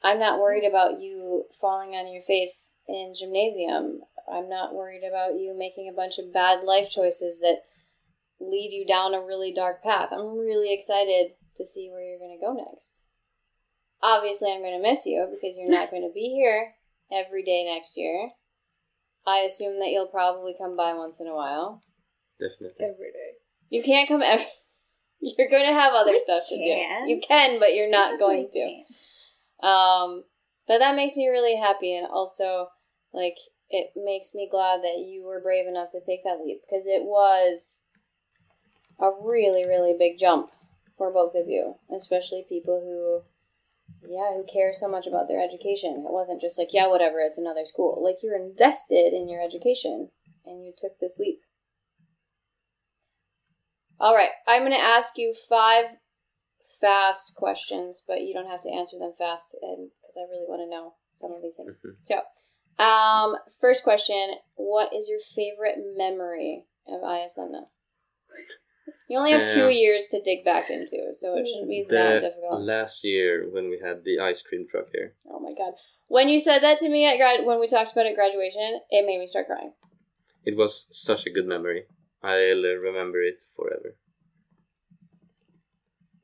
I'm 0.03 0.19
not 0.19 0.39
worried 0.39 0.69
about 0.69 1.01
you 1.01 1.45
falling 1.61 1.91
on 1.91 2.13
your 2.13 2.23
face 2.23 2.75
in 2.87 3.15
gymnasium. 3.19 4.01
I'm 4.31 4.49
not 4.49 4.75
worried 4.75 5.03
about 5.03 5.39
you 5.39 5.57
making 5.57 5.89
a 5.89 5.97
bunch 5.97 6.19
of 6.19 6.33
bad 6.33 6.65
life 6.65 6.91
choices 6.91 7.41
that 7.41 7.63
lead 8.41 8.71
you 8.73 8.87
down 8.87 9.15
a 9.15 9.21
really 9.21 9.53
dark 9.53 9.83
path. 9.83 10.11
I'm 10.13 10.39
really 10.39 10.73
excited 10.73 11.33
to 11.57 11.67
see 11.67 11.89
where 11.91 12.03
you're 12.03 12.19
going 12.19 12.39
to 12.39 12.45
go 12.45 12.53
next. 12.53 13.01
Obviously, 14.03 14.53
I'm 14.53 14.61
going 14.61 14.77
to 14.77 14.83
miss 14.89 15.07
you 15.07 15.27
because 15.31 15.57
you're 15.57 15.71
not 15.71 15.91
going 15.93 16.03
to 16.03 16.13
be 16.13 16.35
here 16.35 16.75
every 17.13 17.43
day 17.43 17.65
next 17.65 17.97
year. 17.97 18.31
I 19.27 19.39
assume 19.39 19.79
that 19.81 19.89
you'll 19.91 20.09
probably 20.09 20.55
come 20.59 20.77
by 20.77 20.93
once 20.93 21.19
in 21.21 21.27
a 21.27 21.35
while. 21.35 21.83
Definitely. 22.39 22.85
Every 22.85 23.13
day. 23.13 23.31
You 23.71 23.83
can't 23.83 24.09
come 24.09 24.23
every. 24.23 24.47
You're 25.21 25.49
going 25.49 25.65
to 25.67 25.73
have 25.73 25.95
other 25.95 26.13
You 26.13 26.21
stuff 26.21 26.43
to 26.51 26.57
do. 26.57 27.11
You 27.11 27.21
can, 27.27 27.59
but 27.59 27.75
you're 27.75 27.91
not 27.91 28.19
going 28.19 28.51
to. 28.53 28.59
can't. 28.59 28.87
Um, 29.63 30.25
But 30.69 30.79
that 30.81 30.97
makes 30.97 31.17
me 31.17 31.29
really 31.29 31.57
happy, 31.57 31.97
and 31.97 32.07
also, 32.07 32.69
like, 33.15 33.37
it 33.71 33.93
makes 33.97 34.35
me 34.35 34.49
glad 34.51 34.83
that 34.83 34.99
you 34.99 35.25
were 35.25 35.41
brave 35.41 35.67
enough 35.67 35.89
to 35.93 36.01
take 36.05 36.25
that 36.25 36.41
leap 36.45 36.61
because 36.69 36.85
it 36.87 37.05
was 37.05 37.81
a 38.99 39.11
really, 39.23 39.65
really 39.67 39.95
big 39.99 40.19
jump 40.19 40.51
for 40.97 41.13
both 41.13 41.35
of 41.35 41.49
you, 41.49 41.77
especially 41.95 42.45
people 42.49 42.81
who, 42.81 44.09
yeah, 44.09 44.33
who 44.35 44.45
care 44.45 44.73
so 44.73 44.89
much 44.89 45.07
about 45.07 45.29
their 45.29 45.41
education. 45.41 46.05
It 46.07 46.13
wasn't 46.13 46.41
just 46.41 46.59
like, 46.59 46.73
yeah, 46.73 46.87
whatever, 46.87 47.21
it's 47.21 47.39
another 47.39 47.65
school. 47.65 48.03
Like, 48.03 48.19
you're 48.23 48.37
invested 48.39 49.13
in 49.13 49.29
your 49.29 49.43
education, 49.43 50.11
and 50.47 50.65
you 50.65 50.73
took 50.77 50.99
this 51.01 51.19
leap. 51.19 51.41
All 54.01 54.15
right, 54.15 54.31
I'm 54.47 54.63
going 54.63 54.73
to 54.73 54.79
ask 54.79 55.17
you 55.17 55.35
five 55.49 55.97
fast 56.81 57.35
questions, 57.37 58.03
but 58.07 58.23
you 58.23 58.35
don't 58.35 58.51
have 58.51 58.61
to 58.63 58.71
answer 58.71 58.99
them 58.99 59.13
fast, 59.17 59.57
and 59.63 59.91
because 60.01 60.17
I 60.19 60.31
really 60.31 60.47
want 60.47 60.61
to 60.63 60.71
know 60.71 60.95
some 61.15 61.33
of 61.33 61.43
these 61.43 61.57
things. 61.57 61.77
Mhm. 61.77 61.97
So, 62.05 62.85
um, 62.85 63.39
first 63.61 63.85
question: 63.85 64.35
What 64.57 64.93
is 64.93 65.09
your 65.09 65.21
favorite 65.21 65.79
memory 65.97 66.67
of 66.87 67.01
Islanda? 67.03 67.67
You 69.09 69.19
only 69.19 69.33
have 69.33 69.53
two 69.53 69.67
Um, 69.67 69.71
years 69.73 70.07
to 70.13 70.21
dig 70.23 70.45
back 70.45 70.71
into, 70.71 70.99
so 71.13 71.37
it 71.37 71.47
shouldn't 71.47 71.69
be 71.69 71.85
that 71.91 72.21
difficult. 72.21 72.63
last 72.63 73.05
year 73.05 73.47
when 73.51 73.69
we 73.69 73.79
had 73.85 74.03
the 74.05 74.19
ice 74.19 74.41
cream 74.43 74.67
truck 74.71 74.87
here, 74.93 75.15
oh 75.31 75.39
my 75.41 75.53
god! 75.53 75.75
When 76.09 76.29
you 76.29 76.39
said 76.41 76.61
that 76.61 76.79
to 76.79 76.89
me 76.89 77.07
at 77.07 77.17
grad, 77.19 77.45
when 77.45 77.61
we 77.61 77.67
talked 77.67 77.93
about 77.93 78.07
it 78.07 78.11
at 78.11 78.15
graduation, 78.17 78.81
it 78.91 79.05
made 79.07 79.19
me 79.19 79.27
start 79.27 79.47
crying. 79.47 79.73
it 80.47 80.57
was 80.57 80.87
such 80.91 81.27
a 81.27 81.31
good 81.31 81.47
memory. 81.47 81.85
I'll 82.23 82.63
remember 82.89 83.21
it 83.23 83.43
forever. 83.57 83.97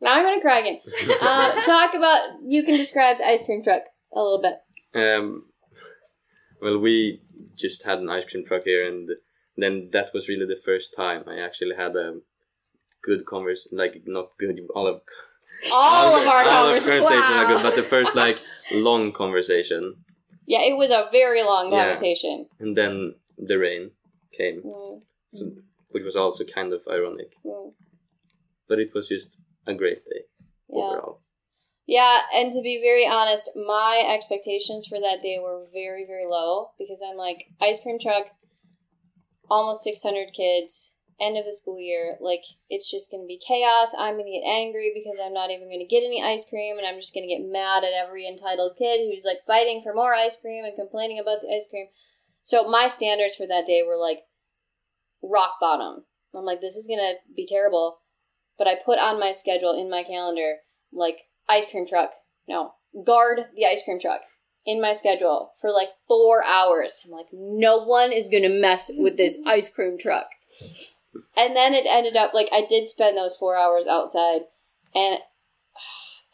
Now 0.01 0.15
I'm 0.17 0.25
gonna 0.25 0.41
cry 0.41 0.61
again. 0.61 0.81
Uh, 1.21 1.63
talk 1.63 1.95
about. 1.95 2.21
You 2.47 2.63
can 2.63 2.77
describe 2.77 3.19
the 3.19 3.27
ice 3.27 3.45
cream 3.45 3.63
truck 3.63 3.83
a 4.15 4.21
little 4.23 4.41
bit. 4.41 4.57
Um, 4.95 5.45
well, 6.63 6.79
we 6.79 7.21
just 7.57 7.85
had 7.85 7.99
an 7.99 8.09
ice 8.09 8.25
cream 8.31 8.45
truck 8.47 8.63
here, 8.65 8.87
and 8.89 9.09
then 9.57 9.91
that 9.93 10.09
was 10.15 10.29
really 10.29 10.47
the 10.47 10.61
first 10.65 10.95
time 10.97 11.25
I 11.27 11.39
actually 11.41 11.77
had 11.77 11.95
a 11.97 12.21
good 13.03 13.27
converse. 13.27 13.69
Like 13.73 14.03
not 14.07 14.31
good, 14.39 14.59
all 14.75 14.87
of 14.87 15.01
All 15.73 16.17
of 16.17 16.27
our 16.27 16.45
all 16.45 16.69
of 16.69 16.83
conversation 16.83 17.33
are 17.39 17.47
good, 17.47 17.63
but 17.63 17.77
the 17.77 17.83
first 17.83 18.15
like 18.15 18.39
long 18.71 19.13
conversation, 19.13 19.97
Yeah, 20.47 20.63
it 20.63 20.77
was 20.77 20.91
a 20.91 21.09
very 21.13 21.43
long 21.43 21.71
Yeah. 21.73 21.81
conversation. 21.85 22.49
and 22.59 22.77
then 22.77 23.15
the 23.37 23.59
rain 23.59 23.91
came, 24.37 24.63
Mm, 24.63 25.03
so, 25.29 25.53
which 25.91 26.05
was 26.05 26.17
also 26.17 26.45
kind 26.45 26.73
of 26.73 26.83
ironic. 26.89 27.33
mm. 27.45 27.73
But 28.69 28.79
it 28.79 28.95
was 28.95 29.09
just 29.09 29.37
a 29.67 29.75
great 29.75 30.05
day 30.05 30.23
Yeah. 30.69 30.83
overall. 30.83 31.21
Yeah, 31.87 32.21
and 32.33 32.53
to 32.53 32.63
be 32.63 32.79
very 32.81 33.07
honest, 33.07 33.51
my 33.57 34.05
expectations 34.15 34.87
for 34.87 34.99
that 35.01 35.23
day 35.23 35.39
were 35.41 35.67
very, 35.73 36.05
very 36.07 36.27
low 36.27 36.71
because 36.79 37.03
I'm 37.03 37.17
like, 37.17 37.49
ice 37.61 37.83
cream 37.83 37.99
truck, 37.99 38.27
almost 39.51 39.83
600 39.83 40.33
kids, 40.33 40.95
end 41.21 41.37
of 41.37 41.45
the 41.45 41.53
school 41.53 41.79
year. 41.79 42.17
Like, 42.21 42.43
it's 42.69 42.91
just 42.91 43.11
going 43.11 43.23
to 43.23 43.27
be 43.27 43.41
chaos. 43.47 43.95
I'm 43.99 44.15
going 44.15 44.27
to 44.27 44.39
get 44.39 44.49
angry 44.49 44.93
because 44.95 45.19
I'm 45.23 45.35
not 45.35 45.51
even 45.51 45.69
going 45.69 45.85
to 45.85 45.91
get 45.91 46.05
any 46.05 46.23
ice 46.23 46.47
cream, 46.49 46.79
and 46.79 46.87
I'm 46.87 46.99
just 47.01 47.15
going 47.15 47.29
to 47.29 47.35
get 47.35 47.47
mad 47.47 47.85
at 47.85 47.93
every 47.93 48.27
entitled 48.27 48.77
kid 48.79 49.07
who's 49.07 49.25
like 49.25 49.47
fighting 49.47 49.83
for 49.83 49.95
more 49.95 50.15
ice 50.15 50.39
cream 50.41 50.65
and 50.65 50.75
complaining 50.75 51.19
about 51.19 51.43
the 51.43 51.55
ice 51.55 51.69
cream. 51.69 51.87
So, 52.43 52.69
my 52.69 52.89
standards 52.89 53.35
for 53.35 53.47
that 53.47 53.67
day 53.67 53.83
were 53.87 53.99
like 53.99 54.21
rock 55.23 55.61
bottom. 55.61 56.05
I'm 56.35 56.45
like, 56.45 56.61
this 56.61 56.77
is 56.77 56.87
going 56.87 57.01
to 57.01 57.15
be 57.35 57.47
terrible. 57.47 58.01
But 58.57 58.69
I 58.69 58.77
put 58.85 58.99
on 58.99 59.19
my 59.19 59.33
schedule 59.33 59.79
in 59.79 59.91
my 59.91 60.03
calendar, 60.03 60.57
like, 60.93 61.19
ice 61.49 61.71
cream 61.71 61.87
truck. 61.87 62.11
No, 62.47 62.73
guard 63.05 63.47
the 63.57 63.67
ice 63.67 63.83
cream 63.85 64.01
truck 64.01 64.21
in 64.67 64.81
my 64.81 64.93
schedule 64.93 65.53
for 65.61 65.71
like 65.71 65.89
four 66.07 66.45
hours. 66.45 67.01
I'm 67.05 67.11
like, 67.11 67.27
no 67.33 67.85
one 67.85 68.13
is 68.13 68.29
gonna 68.29 68.49
mess 68.49 68.91
with 68.95 69.17
this 69.17 69.41
ice 69.47 69.71
cream 69.71 69.99
truck. 69.99 70.27
And 71.37 71.57
then 71.57 71.75
it 71.75 71.87
ended 71.89 72.17
up 72.17 72.35
like 72.35 72.49
I 72.53 72.65
did 72.69 72.89
spend 72.89 73.17
those 73.17 73.37
four 73.37 73.57
hours 73.57 73.87
outside, 73.87 74.43
and 74.95 75.19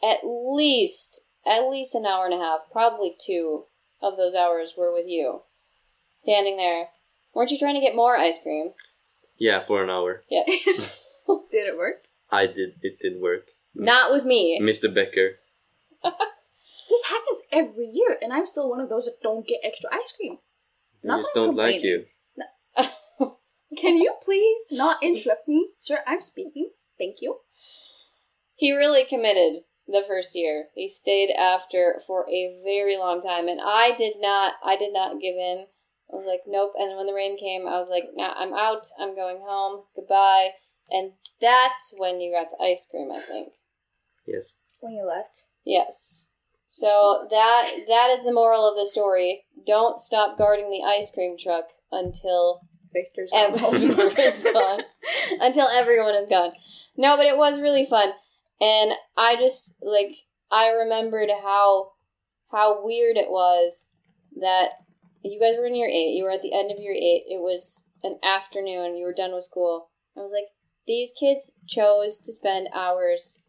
at 0.03 0.19
least 0.23 1.21
at 1.45 1.69
least 1.69 1.95
an 1.95 2.05
hour 2.05 2.25
and 2.25 2.33
a 2.33 2.37
half, 2.43 2.61
probably 2.71 3.15
two 3.19 3.65
of 4.01 4.17
those 4.17 4.35
hours 4.35 4.73
were 4.77 4.93
with 4.93 5.07
you, 5.07 5.41
standing 6.17 6.57
there. 6.57 6.89
Weren't 7.33 7.51
you 7.51 7.57
trying 7.57 7.75
to 7.75 7.81
get 7.81 7.95
more 7.95 8.17
ice 8.17 8.39
cream? 8.41 8.71
Yeah, 9.37 9.61
for 9.63 9.83
an 9.83 9.89
hour. 9.89 10.23
Yeah, 10.29 10.43
Did 11.51 11.67
it 11.67 11.77
work? 11.77 12.03
I 12.31 12.47
did. 12.47 12.75
It 12.81 12.99
did 12.99 13.21
work. 13.21 13.47
not 13.73 14.11
with 14.11 14.25
me. 14.25 14.59
Mr. 14.61 14.93
Becker. 14.93 15.39
This 16.89 17.05
happens 17.07 17.43
every 17.51 17.89
year, 17.93 18.17
and 18.21 18.31
I'm 18.31 18.47
still 18.47 18.69
one 18.69 18.79
of 18.79 18.87
those 18.89 19.05
that 19.05 19.21
don't 19.21 19.45
get 19.45 19.59
extra 19.61 19.89
ice 19.93 20.13
cream. 20.17 20.37
I 21.03 21.07
Not 21.07 21.19
just 21.19 21.31
I'm 21.35 21.47
don't 21.47 21.55
like 21.57 21.83
you. 21.83 22.05
Can 23.77 23.97
you 23.97 24.15
please 24.21 24.67
not 24.71 25.03
interrupt 25.03 25.47
me, 25.47 25.69
sir? 25.75 25.99
I'm 26.07 26.21
speaking. 26.21 26.71
Thank 26.97 27.17
you. 27.21 27.37
He 28.55 28.75
really 28.75 29.05
committed 29.05 29.63
the 29.87 30.03
first 30.07 30.35
year. 30.35 30.65
He 30.73 30.87
stayed 30.87 31.31
after 31.31 32.01
for 32.07 32.27
a 32.29 32.59
very 32.63 32.97
long 32.97 33.21
time, 33.21 33.47
and 33.47 33.61
I 33.63 33.93
did 33.95 34.15
not. 34.19 34.55
I 34.63 34.75
did 34.75 34.93
not 34.93 35.21
give 35.21 35.35
in. 35.35 35.67
I 36.11 36.15
was 36.15 36.25
like, 36.25 36.41
nope. 36.47 36.73
And 36.77 36.97
when 36.97 37.05
the 37.05 37.13
rain 37.13 37.37
came, 37.37 37.67
I 37.67 37.77
was 37.77 37.89
like, 37.89 38.05
nah, 38.15 38.33
I'm 38.35 38.53
out. 38.53 38.87
I'm 38.99 39.15
going 39.15 39.39
home. 39.45 39.83
Goodbye. 39.95 40.51
And 40.89 41.11
that's 41.41 41.93
when 41.97 42.21
you 42.21 42.33
got 42.33 42.47
the 42.49 42.63
ice 42.63 42.87
cream. 42.89 43.11
I 43.11 43.19
think. 43.21 43.49
Yes. 44.25 44.57
When 44.79 44.93
you 44.93 45.05
left. 45.05 45.45
Yes. 45.65 46.29
So 46.67 47.27
that 47.29 47.71
that 47.87 48.15
is 48.17 48.25
the 48.25 48.33
moral 48.33 48.67
of 48.67 48.75
the 48.75 48.89
story. 48.89 49.45
Don't 49.65 49.99
stop 49.99 50.37
guarding 50.37 50.69
the 50.69 50.83
ice 50.83 51.11
cream 51.11 51.37
truck 51.37 51.65
until 51.91 52.61
Victor's 52.93 53.31
gone 53.31 53.53
is 54.17 54.43
gone. 54.53 54.81
Until 55.39 55.67
everyone 55.67 56.15
is 56.15 56.27
gone. 56.29 56.51
No, 56.95 57.17
but 57.17 57.25
it 57.25 57.37
was 57.37 57.59
really 57.59 57.85
fun. 57.85 58.09
And 58.59 58.91
I 59.17 59.35
just 59.35 59.73
like 59.81 60.17
I 60.51 60.69
remembered 60.69 61.29
how 61.43 61.91
how 62.51 62.83
weird 62.83 63.17
it 63.17 63.29
was 63.29 63.85
that 64.39 64.69
you 65.23 65.39
guys 65.39 65.57
were 65.57 65.65
in 65.65 65.75
your 65.75 65.89
eight, 65.89 66.15
you 66.15 66.23
were 66.23 66.31
at 66.31 66.41
the 66.41 66.53
end 66.53 66.71
of 66.71 66.79
your 66.79 66.93
eight, 66.93 67.25
it 67.27 67.41
was 67.41 67.87
an 68.03 68.19
afternoon, 68.23 68.95
you 68.95 69.05
were 69.05 69.13
done 69.13 69.33
with 69.33 69.43
school. 69.43 69.89
I 70.15 70.21
was 70.21 70.31
like, 70.31 70.47
these 70.87 71.11
kids 71.19 71.53
chose 71.67 72.19
to 72.19 72.31
spend 72.31 72.69
hours 72.73 73.39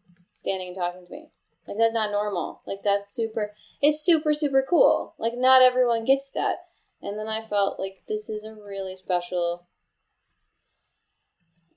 standing 0.41 0.69
and 0.69 0.77
talking 0.77 1.05
to 1.05 1.11
me. 1.11 1.29
Like 1.67 1.77
that's 1.77 1.93
not 1.93 2.11
normal. 2.11 2.61
Like 2.67 2.79
that's 2.83 3.13
super 3.13 3.51
it's 3.81 4.03
super, 4.03 4.33
super 4.33 4.65
cool. 4.67 5.15
Like 5.17 5.33
not 5.35 5.61
everyone 5.61 6.05
gets 6.05 6.31
that. 6.31 6.55
And 7.01 7.17
then 7.17 7.27
I 7.27 7.41
felt 7.41 7.79
like 7.79 8.03
this 8.07 8.29
is 8.29 8.43
a 8.43 8.53
really 8.53 8.95
special 8.95 9.67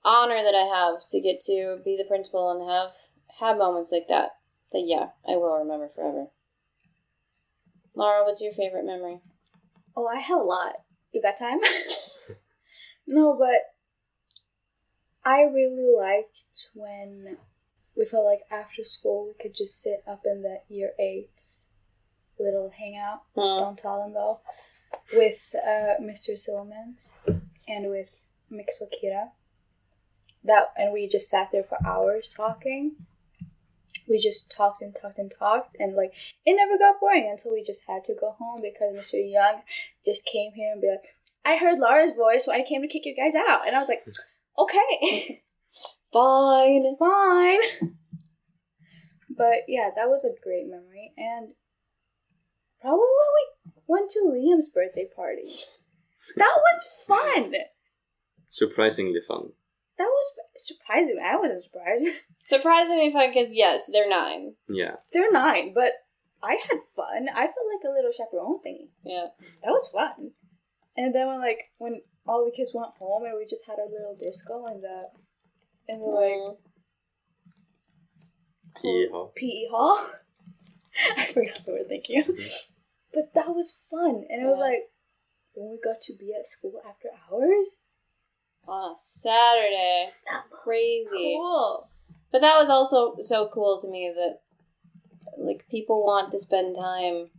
honor 0.05 0.43
that 0.43 0.55
I 0.55 0.65
have 0.65 1.07
to 1.11 1.21
get 1.21 1.41
to 1.47 1.79
be 1.85 1.97
the 1.97 2.09
principal 2.09 2.51
and 2.51 2.69
have 2.69 2.91
have 3.41 3.59
moments 3.59 3.93
like 3.93 4.09
that. 4.09 4.31
That 4.73 4.85
yeah, 4.85 5.11
I 5.27 5.37
will 5.37 5.59
remember 5.59 5.91
forever. 5.95 6.27
Laura, 7.95 8.25
what's 8.25 8.41
your 8.41 8.53
favorite 8.53 8.87
memory? 8.87 9.21
Oh, 9.97 10.07
I 10.07 10.19
had 10.19 10.39
a 10.39 10.43
lot. 10.43 10.77
You 11.13 11.21
got 11.21 11.39
time? 11.39 11.59
no, 13.07 13.37
but 13.39 13.75
I 15.25 15.43
really 15.43 15.95
liked 15.97 16.69
when 16.75 17.37
we 17.97 18.07
felt 18.07 18.25
like 18.25 18.41
after 18.51 18.83
school 18.83 19.29
we 19.29 19.43
could 19.43 19.55
just 19.55 19.81
sit 19.81 20.03
up 20.07 20.23
in 20.25 20.43
the 20.43 20.61
year 20.69 20.93
eight 20.99 21.41
little 22.39 22.71
hangout. 22.77 23.23
Don't 23.37 23.79
tell 23.79 24.01
them 24.01 24.15
though. 24.15 24.41
With 25.13 25.55
uh, 25.55 26.01
Mr. 26.03 26.31
Sillemans 26.35 27.13
and 27.69 27.91
with 27.91 28.11
Mixokira. 28.51 29.31
That 30.45 30.73
and 30.77 30.93
we 30.93 31.07
just 31.07 31.31
sat 31.31 31.51
there 31.53 31.63
for 31.63 31.79
hours 31.87 32.29
talking. 32.29 32.97
We 34.09 34.19
just 34.19 34.51
talked 34.51 34.83
and 34.83 34.95
talked 34.95 35.19
and 35.19 35.31
talked 35.31 35.77
and 35.79 35.95
like 35.95 36.13
it 36.45 36.55
never 36.55 36.77
got 36.77 36.99
boring 36.99 37.29
until 37.31 37.53
we 37.53 37.63
just 37.63 37.83
had 37.87 38.05
to 38.07 38.15
go 38.15 38.35
home 38.39 38.61
because 38.61 38.97
Mr. 38.97 39.21
Young 39.23 39.63
just 40.05 40.27
came 40.27 40.53
here 40.55 40.73
and 40.73 40.81
be 40.81 40.89
like, 40.89 41.15
I 41.45 41.57
heard 41.57 41.79
Laura's 41.79 42.13
voice, 42.13 42.45
so 42.45 42.53
I 42.53 42.63
came 42.63 42.83
to 42.83 42.89
kick 42.89 43.05
you 43.05 43.15
guys 43.15 43.35
out. 43.35 43.67
And 43.67 43.77
I 43.77 43.79
was 43.79 43.89
like, 43.89 44.05
okay, 44.59 45.43
Fine. 46.13 46.97
fine. 46.99 47.59
But 49.37 49.65
yeah, 49.67 49.91
that 49.97 50.09
was 50.09 50.25
a 50.25 50.35
great 50.43 50.67
memory. 50.69 51.13
And 51.17 51.55
probably 52.81 52.99
when 52.99 53.31
we 53.39 53.62
went 53.87 54.11
to 54.11 54.21
Liam's 54.21 54.71
birthday 54.71 55.09
party. 55.15 55.55
That 56.37 56.55
was 56.57 56.89
fun. 57.07 57.55
Surprisingly 58.49 59.21
fun. 59.27 59.53
That 59.99 60.05
was 60.09 60.33
surprising. 60.57 61.19
I 61.23 61.37
wasn't 61.37 61.65
surprised. 61.65 62.07
Surprisingly 62.45 63.13
fun 63.13 63.31
because 63.33 63.51
yes, 63.53 63.83
they're 63.93 64.09
nine. 64.09 64.55
Yeah. 64.69 64.97
They're 65.13 65.31
nine, 65.31 65.73
but 65.75 65.93
I 66.43 66.57
had 66.69 66.79
fun. 66.97 67.29
I 67.33 67.45
felt 67.47 67.69
like 67.71 67.85
a 67.87 67.95
little 67.95 68.11
chaperone 68.11 68.59
thingy. 68.67 68.89
Yeah. 69.05 69.27
That 69.63 69.71
was 69.71 69.89
fun. 69.93 70.33
And 70.97 71.15
then 71.15 71.29
when 71.29 71.41
like 71.41 71.71
when 71.79 72.03
all 72.27 72.45
the 72.45 72.57
kids 72.57 72.73
went 72.75 72.91
home 72.99 73.25
and 73.25 73.35
we 73.39 73.47
just 73.47 73.67
had 73.67 73.79
our 73.79 73.89
little 73.89 74.17
disco 74.19 74.67
in 74.67 74.81
the 74.81 75.09
in 75.89 76.01
the 76.01 76.07
like 76.07 76.33
Mm. 76.33 76.57
PE 78.83 79.11
hall. 79.11 79.33
PE 79.37 79.69
hall. 79.71 80.07
I 81.17 81.27
forgot 81.27 81.65
the 81.65 81.73
word. 81.73 81.89
Thank 81.89 82.07
thinking. 82.07 82.49
But 83.13 83.35
that 83.35 83.49
was 83.49 83.77
fun, 83.91 84.25
and 84.29 84.43
it 84.43 84.47
was 84.47 84.59
like 84.59 84.91
when 85.55 85.71
we 85.71 85.79
got 85.83 86.01
to 86.03 86.15
be 86.19 86.33
at 86.39 86.47
school 86.47 86.81
after 86.89 87.09
hours. 87.31 87.79
On 88.67 88.93
a 88.93 88.95
Saturday. 88.97 90.09
Crazy. 90.63 91.37
cool. 91.37 91.89
But 92.31 92.43
that 92.43 92.57
was 92.57 92.69
also 92.69 93.17
so 93.21 93.51
cool 93.53 93.81
to 93.81 93.89
me 93.89 94.13
that 94.15 94.41
like 95.37 95.67
people 95.69 96.05
want 96.05 96.31
to 96.33 96.39
spend 96.39 96.77
time 96.77 97.31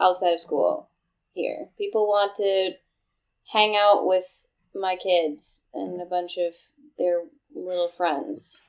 outside 0.00 0.34
of 0.34 0.40
school 0.40 0.88
here. 1.34 1.68
People 1.78 2.08
want 2.08 2.34
to 2.36 2.72
hang 3.52 3.76
out 3.76 4.06
with 4.06 4.24
my 4.74 4.96
kids 4.96 5.64
and 5.74 6.00
a 6.00 6.06
bunch 6.06 6.38
of 6.38 6.54
their 6.98 7.22
little 7.54 7.90
friends 7.90 8.62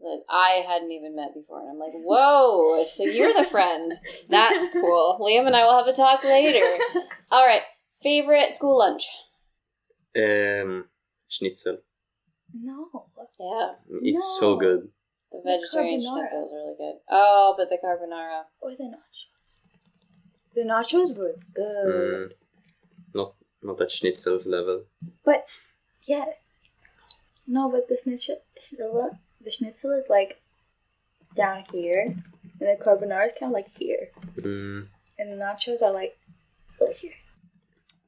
that 0.00 0.22
I 0.28 0.64
hadn't 0.66 0.90
even 0.90 1.14
met 1.14 1.34
before. 1.34 1.60
And 1.60 1.70
I'm 1.70 1.78
like, 1.78 1.92
whoa, 1.92 2.82
so 2.84 3.04
you're 3.04 3.34
the 3.34 3.48
friend. 3.48 3.92
That's 4.28 4.68
cool. 4.72 5.18
Liam 5.20 5.46
and 5.46 5.56
I 5.56 5.64
will 5.64 5.76
have 5.76 5.86
a 5.86 5.92
talk 5.92 6.24
later. 6.24 6.64
All 7.30 7.46
right. 7.46 7.62
Favorite 8.02 8.54
school 8.54 8.78
lunch? 8.78 9.06
Um, 10.16 10.86
schnitzel. 11.28 11.78
No. 12.54 12.88
Yeah. 13.38 13.72
It's 14.02 14.38
so 14.40 14.56
good. 14.56 14.88
The 15.30 15.40
vegetarian 15.44 16.00
carbonara. 16.00 16.18
schnitzel 16.18 16.46
is 16.46 16.52
really 16.52 16.74
good. 16.78 16.94
Oh, 17.08 17.54
but 17.56 17.68
the 17.70 17.78
carbonara. 17.82 18.42
Or 18.60 18.70
the 18.70 18.84
nachos. 18.84 19.20
The 20.54 20.62
nachos 20.62 21.16
were 21.16 21.36
good. 21.54 21.86
Mm, 21.86 22.28
not 23.14 23.34
not 23.62 23.80
at 23.80 23.88
schnitzel's 23.90 24.46
level. 24.46 24.84
But 25.24 25.46
yes. 26.02 26.60
No, 27.46 27.70
but 27.70 27.88
the 27.88 27.96
schnitzel, 28.02 28.38
the 29.42 29.50
schnitzel 29.50 29.92
is 29.92 30.04
like 30.08 30.40
down 31.34 31.64
here, 31.72 32.02
and 32.60 32.60
the 32.60 32.76
carbonara 32.82 33.26
is 33.26 33.32
kind 33.38 33.50
of 33.50 33.54
like 33.54 33.68
here, 33.78 34.08
Mm, 34.38 34.88
and 35.18 35.32
the 35.32 35.36
nachos 35.44 35.82
are 35.82 35.92
like 35.92 36.16
over 36.80 36.92
here. 36.92 37.12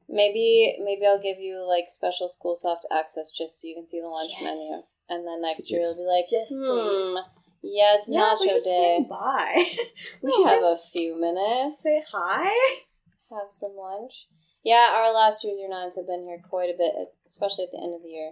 Maybe 0.09 0.77
maybe 0.83 1.05
I'll 1.05 1.21
give 1.21 1.39
you 1.39 1.65
like 1.67 1.85
special 1.89 2.27
SchoolSoft 2.27 2.83
access 2.91 3.31
just 3.31 3.61
so 3.61 3.67
you 3.67 3.75
can 3.75 3.87
see 3.87 4.01
the 4.01 4.07
lunch 4.07 4.31
Yes. 4.31 4.41
menu, 4.43 4.77
and 5.09 5.27
then 5.27 5.41
next 5.41 5.71
year 5.71 5.81
Yes. 5.81 5.95
you'll 5.95 6.05
be 6.05 6.09
like, 6.11 6.25
Yes, 6.31 6.49
hmm, 6.53 6.65
please. 6.65 7.23
yeah, 7.63 7.95
it's 7.95 8.09
yeah, 8.09 8.35
we 8.39 8.47
nacho 8.47 8.51
should 8.51 8.63
day. 8.63 8.95
swing 8.97 9.07
by. 9.09 9.53
we 10.21 10.29
We'll 10.29 10.35
should 10.35 10.49
have 10.49 10.59
just 10.59 10.85
a 10.85 10.91
few 10.91 11.19
minutes. 11.19 11.79
say 11.81 12.03
hi. 12.11 12.51
Have 13.31 13.47
some 13.51 13.75
lunch. 13.75 14.27
Yeah, 14.63 14.91
our 14.93 15.11
last 15.13 15.43
year's 15.43 15.57
year 15.57 15.69
nines 15.69 15.95
have 15.95 16.05
been 16.07 16.23
here 16.23 16.39
quite 16.47 16.69
a 16.69 16.77
bit, 16.77 16.93
especially 17.25 17.65
at 17.65 17.71
the 17.71 17.79
end 17.81 17.95
of 17.95 18.03
the 18.03 18.09
year. 18.09 18.31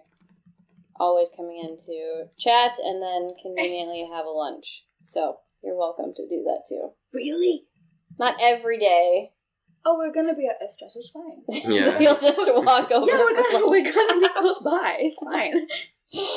Always 1.00 1.30
coming 1.36 1.58
in 1.58 1.78
to 1.86 2.26
chat 2.38 2.74
and 2.84 3.02
then 3.02 3.34
conveniently 3.42 4.08
have 4.12 4.26
a 4.26 4.30
lunch. 4.30 4.84
So 5.02 5.38
you're 5.64 5.78
welcome 5.78 6.14
to 6.16 6.28
do 6.28 6.44
that 6.44 6.64
too. 6.68 6.92
Really? 7.14 7.64
Not 8.20 8.36
every 8.42 8.78
day. 8.78 9.32
Oh, 9.84 9.98
we're 9.98 10.14
gonna 10.14 10.36
be 10.36 10.48
at 10.48 10.62
Estres. 10.62 10.96
It's 10.96 11.10
fine. 11.10 11.42
Yeah. 11.72 11.86
so 11.86 12.00
you'll 12.00 12.20
just 12.20 12.56
walk 12.64 12.92
over. 12.92 13.10
yeah, 13.10 13.18
we're 13.18 13.36
gonna, 13.36 13.68
we're 13.68 13.92
gonna 13.94 14.20
be 14.22 14.30
close 14.38 14.60
by. 14.60 14.98
It's 15.00 15.20
fine. 15.20 15.68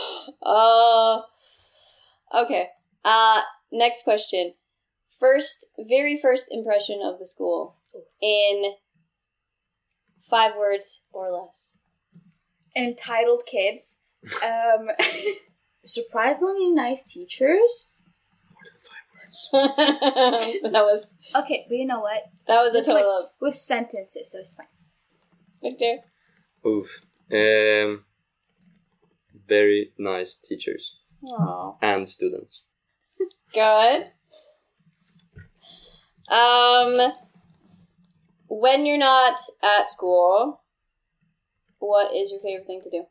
Uh, 0.40 1.20
okay. 2.32 2.68
Uh, 3.04 3.40
next 3.73 4.04
question. 4.04 4.54
First, 5.18 5.66
very 5.76 6.16
first 6.16 6.46
impression 6.52 7.00
of 7.05 7.18
the 7.18 7.26
school 7.26 7.76
in 8.22 8.74
five 10.31 10.52
words 10.57 11.02
or 11.12 11.33
less. 11.33 11.76
Entitled 12.76 13.42
kids. 13.50 14.03
Um, 14.42 14.88
surprisingly 15.84 16.70
nice 16.70 17.04
teachers. 17.04 17.88
more 18.52 18.62
than 18.64 18.80
five 18.80 20.52
words. 20.52 20.62
that 20.72 20.82
was 20.84 21.06
Okay, 21.34 21.66
but 21.68 21.74
you 21.76 21.87
know 21.87 22.00
what? 22.00 22.22
that 22.46 22.62
was 22.62 22.74
a 22.74 22.78
It's 22.78 22.87
total 22.87 23.10
of 23.24 23.30
With 23.40 23.54
sentences, 23.54 24.30
so 24.30 24.38
it's 24.38 24.54
fine. 24.54 24.66
Victor. 25.62 25.98
Oof. 26.66 27.00
Um, 27.32 28.04
very 29.46 29.92
nice 29.98 30.37
teachers 30.37 30.96
Oh, 31.26 31.76
and 31.82 32.08
students. 32.08 32.62
good. 33.52 34.06
Um, 36.28 37.12
when 38.48 38.87
you're 38.87 38.98
not 38.98 39.38
at 39.62 39.90
school, 39.90 40.60
what 41.78 42.14
is 42.14 42.30
your 42.30 42.40
favorite 42.40 42.66
thing 42.66 42.80
to 42.82 42.90
do? 42.90 43.04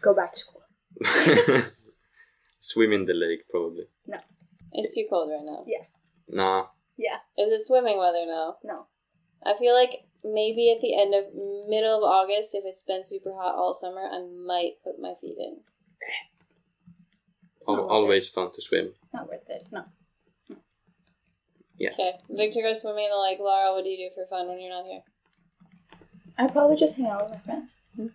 Go 0.00 0.14
back 0.14 0.34
to 0.34 0.40
school. 0.40 0.62
Swim 2.58 2.92
in 2.92 3.06
the 3.06 3.14
lake, 3.14 3.48
probably. 3.50 3.84
No. 4.06 4.18
It's 4.72 4.94
too 4.94 5.06
cold 5.08 5.30
right 5.30 5.44
now. 5.44 5.64
Yeah. 5.66 5.84
Nah. 6.28 6.66
Yeah. 6.96 7.18
Is 7.38 7.50
it 7.52 7.66
swimming 7.66 7.98
weather 7.98 8.26
now? 8.26 8.56
No. 8.64 8.86
I 9.44 9.56
feel 9.58 9.74
like 9.74 10.04
maybe 10.24 10.72
at 10.74 10.80
the 10.80 11.00
end 11.00 11.14
of 11.14 11.32
middle 11.68 11.98
of 11.98 12.02
August, 12.04 12.50
if 12.54 12.64
it's 12.66 12.82
been 12.82 13.06
super 13.06 13.32
hot 13.32 13.54
all 13.54 13.74
summer, 13.74 14.02
I 14.02 14.20
might 14.20 14.82
put 14.82 15.00
my 15.00 15.14
feet 15.20 15.36
in. 15.38 15.58
Al- 17.68 17.76
worth 17.76 17.90
always 17.90 18.28
fun 18.28 18.50
to 18.54 18.62
swim. 18.62 18.86
It's 19.02 19.14
not 19.14 19.28
worth 19.28 19.48
it. 19.48 19.66
No. 19.70 19.84
No. 20.48 20.56
Yeah. 21.78 21.90
Okay, 21.92 22.12
Victor 22.30 22.62
goes 22.62 22.80
swimming 22.82 23.04
in 23.04 23.10
the 23.10 23.18
lake. 23.18 23.38
Laura, 23.38 23.74
what 23.74 23.84
do 23.84 23.90
you 23.90 24.08
do 24.08 24.14
for 24.14 24.26
fun 24.26 24.48
when 24.48 24.60
you're 24.60 24.70
not 24.70 24.86
here? 24.86 25.02
I'd 26.36 26.52
probably 26.52 26.76
just 26.76 26.96
hang 26.96 27.06
out 27.06 27.24
with 27.24 27.38
my 27.38 27.38
friends. 27.40 27.76
Hmm. 27.94 28.06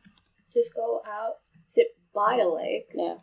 Just 0.54 0.76
go 0.76 1.02
out, 1.08 1.38
sit 1.67 1.95
by 2.13 2.38
a 2.38 2.47
lake. 2.47 2.89
Yeah. 2.93 3.15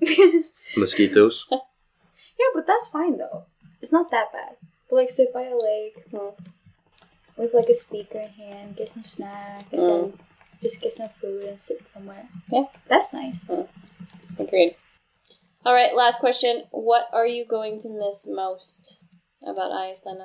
Mosquitoes. 0.76 1.46
yeah, 1.50 2.50
but 2.54 2.66
that's 2.66 2.88
fine 2.88 3.18
though. 3.18 3.44
It's 3.80 3.92
not 3.92 4.10
that 4.10 4.32
bad. 4.32 4.56
But 4.88 4.96
like 4.96 5.10
sit 5.10 5.32
by 5.32 5.44
a 5.44 5.56
lake 5.56 6.04
Hmm. 6.10 6.30
with 7.36 7.54
like 7.54 7.68
a 7.68 7.74
speaker 7.74 8.18
in 8.20 8.28
hand, 8.30 8.76
get 8.76 8.90
some 8.90 9.04
snacks, 9.04 9.66
Hmm. 9.70 9.78
and 9.90 10.18
just 10.62 10.80
get 10.82 10.92
some 10.92 11.10
food 11.20 11.44
and 11.44 11.60
sit 11.60 11.86
somewhere. 11.92 12.28
Yeah. 12.50 12.64
That's 12.88 13.12
nice. 13.12 13.44
Agreed. 14.38 14.76
All 15.64 15.74
right, 15.74 15.94
last 15.94 16.20
question. 16.20 16.64
What 16.70 17.08
are 17.12 17.26
you 17.26 17.44
going 17.44 17.80
to 17.80 17.88
miss 17.88 18.26
most 18.26 18.98
about 19.46 19.72
Iceland? 19.72 20.22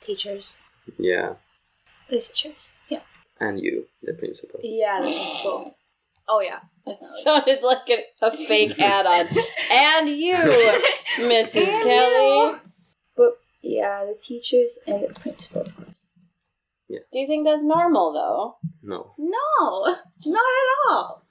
Teachers. 0.00 0.54
Yeah. 0.98 1.34
The 2.08 2.20
teachers. 2.20 2.70
Yeah. 2.88 3.00
And 3.40 3.60
you, 3.60 3.86
the 4.02 4.14
principal. 4.14 4.60
Yeah, 4.62 5.00
the 5.00 5.06
principal. 5.08 5.76
Oh 6.28 6.40
yeah. 6.40 6.60
That 6.86 7.02
sounded 7.24 7.60
like 7.62 7.88
a, 7.90 8.26
a 8.26 8.30
fake 8.46 8.78
add-on. 8.80 9.28
and 9.70 10.08
you, 10.08 10.34
Mrs. 11.18 11.56
And 11.66 11.84
Kelly. 11.84 12.38
you. 12.38 12.58
But 13.16 13.32
yeah, 13.62 14.04
the 14.04 14.16
teachers 14.22 14.78
and 14.86 15.02
the 15.04 15.14
principal. 15.20 15.62
of 15.62 15.76
course. 15.76 15.88
Do 17.12 17.18
you 17.18 17.26
think 17.26 17.46
that's 17.46 17.62
normal 17.62 18.12
though? 18.14 18.56
No. 18.82 19.14
No, 19.18 19.96
not 20.26 20.40
at 20.40 20.90
all. 20.90 21.22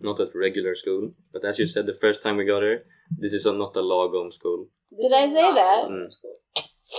Not 0.00 0.20
at 0.20 0.34
regular 0.34 0.74
school. 0.76 1.12
But 1.32 1.44
as 1.44 1.58
you 1.58 1.66
said 1.66 1.86
the 1.86 1.98
first 2.00 2.22
time 2.22 2.36
we 2.36 2.44
got 2.44 2.62
here, 2.62 2.84
this 3.16 3.32
is 3.32 3.46
a, 3.46 3.52
not 3.52 3.76
a 3.76 3.80
lagom 3.80 4.32
school. 4.32 4.68
Did 5.00 5.12
I 5.12 5.26
say 5.28 5.52
that? 5.54 5.84
Mm. 5.90 6.08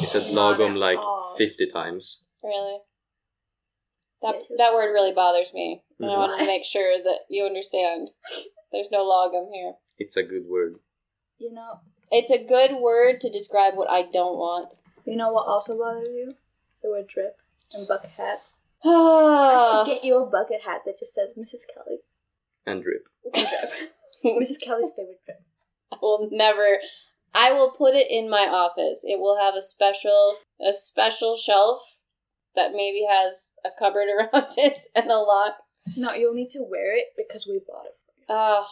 You 0.02 0.08
said 0.08 0.34
Not 0.34 0.58
lagom 0.58 0.78
like 0.78 0.98
all. 1.00 1.36
50 1.38 1.68
times. 1.68 2.24
Really? 2.44 2.80
That 4.24 4.36
Yes, 4.36 4.46
yes. 4.50 4.58
that 4.58 4.74
word 4.74 4.94
really 4.94 5.12
bothers 5.12 5.54
me, 5.54 5.84
and 6.00 6.10
I 6.10 6.18
wanted 6.18 6.38
to 6.38 6.38
mm-hmm. 6.40 6.48
make 6.48 6.64
sure 6.66 6.98
that 6.98 7.20
you 7.30 7.44
understand. 7.44 8.10
There's 8.72 8.90
no 8.90 9.06
lagom 9.06 9.50
here. 9.54 9.74
It's 10.00 10.18
a 10.18 10.24
good 10.24 10.46
word. 10.48 10.78
You 11.38 11.54
know, 11.54 11.82
It's 12.10 12.32
a 12.32 12.44
good 12.44 12.82
word 12.82 13.20
to 13.22 13.30
describe 13.30 13.76
what 13.76 13.90
I 13.90 14.04
don't 14.04 14.38
want. 14.38 14.74
you 15.06 15.18
know 15.18 15.32
what 15.32 15.46
also 15.48 15.78
bothers 15.78 16.08
you? 16.08 16.36
The 16.82 16.90
word 16.90 17.08
drip 17.08 17.38
and 17.74 17.88
bucket 17.88 18.12
hats. 18.12 18.62
I 18.84 18.90
I 18.90 19.84
should 19.86 19.94
get 19.94 20.04
you 20.06 20.18
a 20.18 20.26
bucket 20.26 20.62
hat 20.62 20.82
that 20.86 21.00
just 21.00 21.14
says 21.14 21.34
Mrs. 21.38 21.68
Kelly. 21.74 22.00
And 22.66 22.82
drip. 22.82 23.04
And 23.26 23.34
drip. 24.24 24.42
Mrs. 24.42 24.62
Kelly's 24.62 24.94
favorite 24.96 25.20
drip. 25.26 25.44
I 25.92 25.98
will 26.02 26.30
never. 26.32 26.78
I 27.36 27.52
will 27.52 27.72
put 27.72 27.94
it 27.94 28.08
in 28.10 28.30
my 28.30 28.48
office. 28.48 29.02
It 29.04 29.20
will 29.20 29.38
have 29.38 29.56
a 29.56 29.62
special 29.62 30.38
a 30.66 30.72
special 30.72 31.36
shelf 31.36 31.82
that 32.56 32.72
maybe 32.74 33.06
has 33.10 33.54
a 33.66 33.70
cupboard 33.78 34.08
around 34.18 34.54
it 34.58 34.84
and 34.96 35.10
a 35.10 35.18
lock. 35.18 35.56
No, 35.98 36.14
you'll 36.14 36.34
need 36.34 36.50
to 36.52 36.64
wear 36.64 36.96
it 36.96 37.08
because 37.18 37.46
we 37.48 37.60
bought 37.68 37.86
it 37.86 37.96
for 38.06 38.14
you. 38.18 38.26
Ah, 38.30 38.68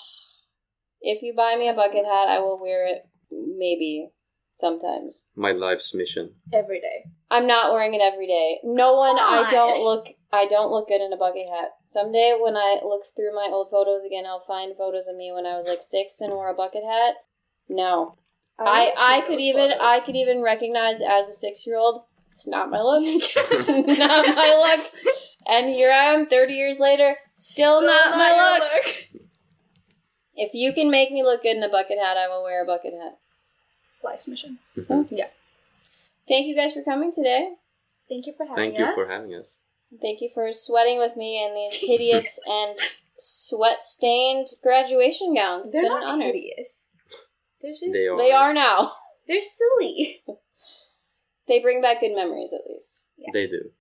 if 1.01 1.21
you 1.21 1.33
buy 1.35 1.55
me 1.57 1.67
a 1.67 1.73
bucket 1.73 2.05
hat, 2.05 2.29
I 2.29 2.39
will 2.39 2.59
wear 2.61 2.85
it. 2.85 3.03
Maybe 3.31 4.09
sometimes. 4.55 5.25
My 5.35 5.51
life's 5.51 5.93
mission. 5.93 6.35
Every 6.53 6.79
day. 6.79 7.09
I'm 7.29 7.47
not 7.47 7.73
wearing 7.73 7.93
it 7.93 8.01
every 8.01 8.27
day. 8.27 8.59
No 8.63 8.95
one. 8.95 9.17
I 9.19 9.49
don't 9.49 9.83
look. 9.83 10.05
I 10.31 10.45
don't 10.45 10.71
look 10.71 10.87
good 10.87 11.01
in 11.01 11.11
a 11.11 11.17
bucket 11.17 11.47
hat. 11.51 11.71
Someday, 11.87 12.37
when 12.39 12.55
I 12.55 12.79
look 12.83 13.01
through 13.15 13.35
my 13.35 13.49
old 13.51 13.69
photos 13.69 14.03
again, 14.05 14.25
I'll 14.25 14.45
find 14.47 14.77
photos 14.77 15.07
of 15.07 15.17
me 15.17 15.31
when 15.33 15.45
I 15.45 15.57
was 15.57 15.65
like 15.67 15.81
six 15.81 16.21
and 16.21 16.31
wore 16.31 16.49
a 16.49 16.53
bucket 16.53 16.83
hat. 16.83 17.15
No, 17.67 18.15
I 18.59 18.63
wanna 18.63 18.91
I 18.97 19.21
could 19.27 19.41
even 19.41 19.71
photos. 19.71 19.77
I 19.81 19.99
could 19.99 20.15
even 20.15 20.41
recognize 20.41 21.01
as 21.01 21.27
a 21.27 21.33
six 21.33 21.65
year 21.65 21.77
old. 21.77 22.03
It's 22.41 22.47
not 22.47 22.71
my 22.71 22.81
look. 22.81 23.03
it's 23.35 23.67
not 23.69 24.35
my 24.35 24.75
look. 24.75 25.15
And 25.45 25.67
here 25.69 25.91
I 25.91 26.05
am, 26.05 26.25
thirty 26.25 26.53
years 26.55 26.79
later, 26.79 27.15
still, 27.35 27.83
not, 27.83 28.17
my 28.17 28.29
your 28.35 28.81
look. 28.81 29.21
If 30.35 30.55
you 30.55 30.73
can 30.73 30.89
make 30.89 31.11
me 31.11 31.21
look 31.21 31.43
good 31.43 31.55
in 31.57 31.61
a 31.61 31.69
bucket 31.69 31.99
hat, 31.99 32.17
I 32.17 32.27
will 32.29 32.41
wear 32.43 32.63
a 32.63 32.65
bucket 32.65 32.93
hat. 32.93 33.19
Life's 34.03 34.27
mission. 34.27 34.57
Mhm. 34.75 35.07
Yeah. 35.11 35.27
Thank 36.27 36.47
you 36.47 36.55
guys 36.55 36.73
for 36.73 36.81
coming 36.81 37.11
today. 37.13 37.53
Thank 38.09 38.25
you 38.25 38.33
for 38.35 38.47
having 38.47 38.71
us. 38.71 38.77
Thank 38.77 38.79
you 38.79 38.95
for 39.05 39.11
having 39.11 39.35
us. 39.35 39.55
Thank 40.01 40.21
you 40.21 40.29
for 40.33 40.51
sweating 40.51 40.97
with 40.97 41.15
me 41.15 41.45
in 41.45 41.53
these 41.53 41.79
hideous 41.87 42.39
and 42.47 42.79
sweat 43.19 43.83
stained 43.83 44.47
graduation 44.63 45.35
gowns. 45.35 45.65
It's 45.65 45.73
They're 45.73 45.83
been 45.83 45.91
an 45.91 45.99
not 45.99 46.13
honor. 46.13 46.25
hideous. 46.25 46.89
They're 47.61 47.73
just 47.73 47.93
They 47.93 48.07
are. 48.07 48.17
They 48.17 48.31
are 48.31 48.51
now. 48.51 48.93
they're 49.27 49.41
silly. 49.43 50.23
They 51.47 51.59
bring 51.59 51.81
back 51.81 52.01
good 52.01 52.15
memories, 52.15 52.53
at 52.53 52.69
least. 52.69 53.03
Yeah. 53.17 53.29
They 53.33 53.47
do. 53.47 53.71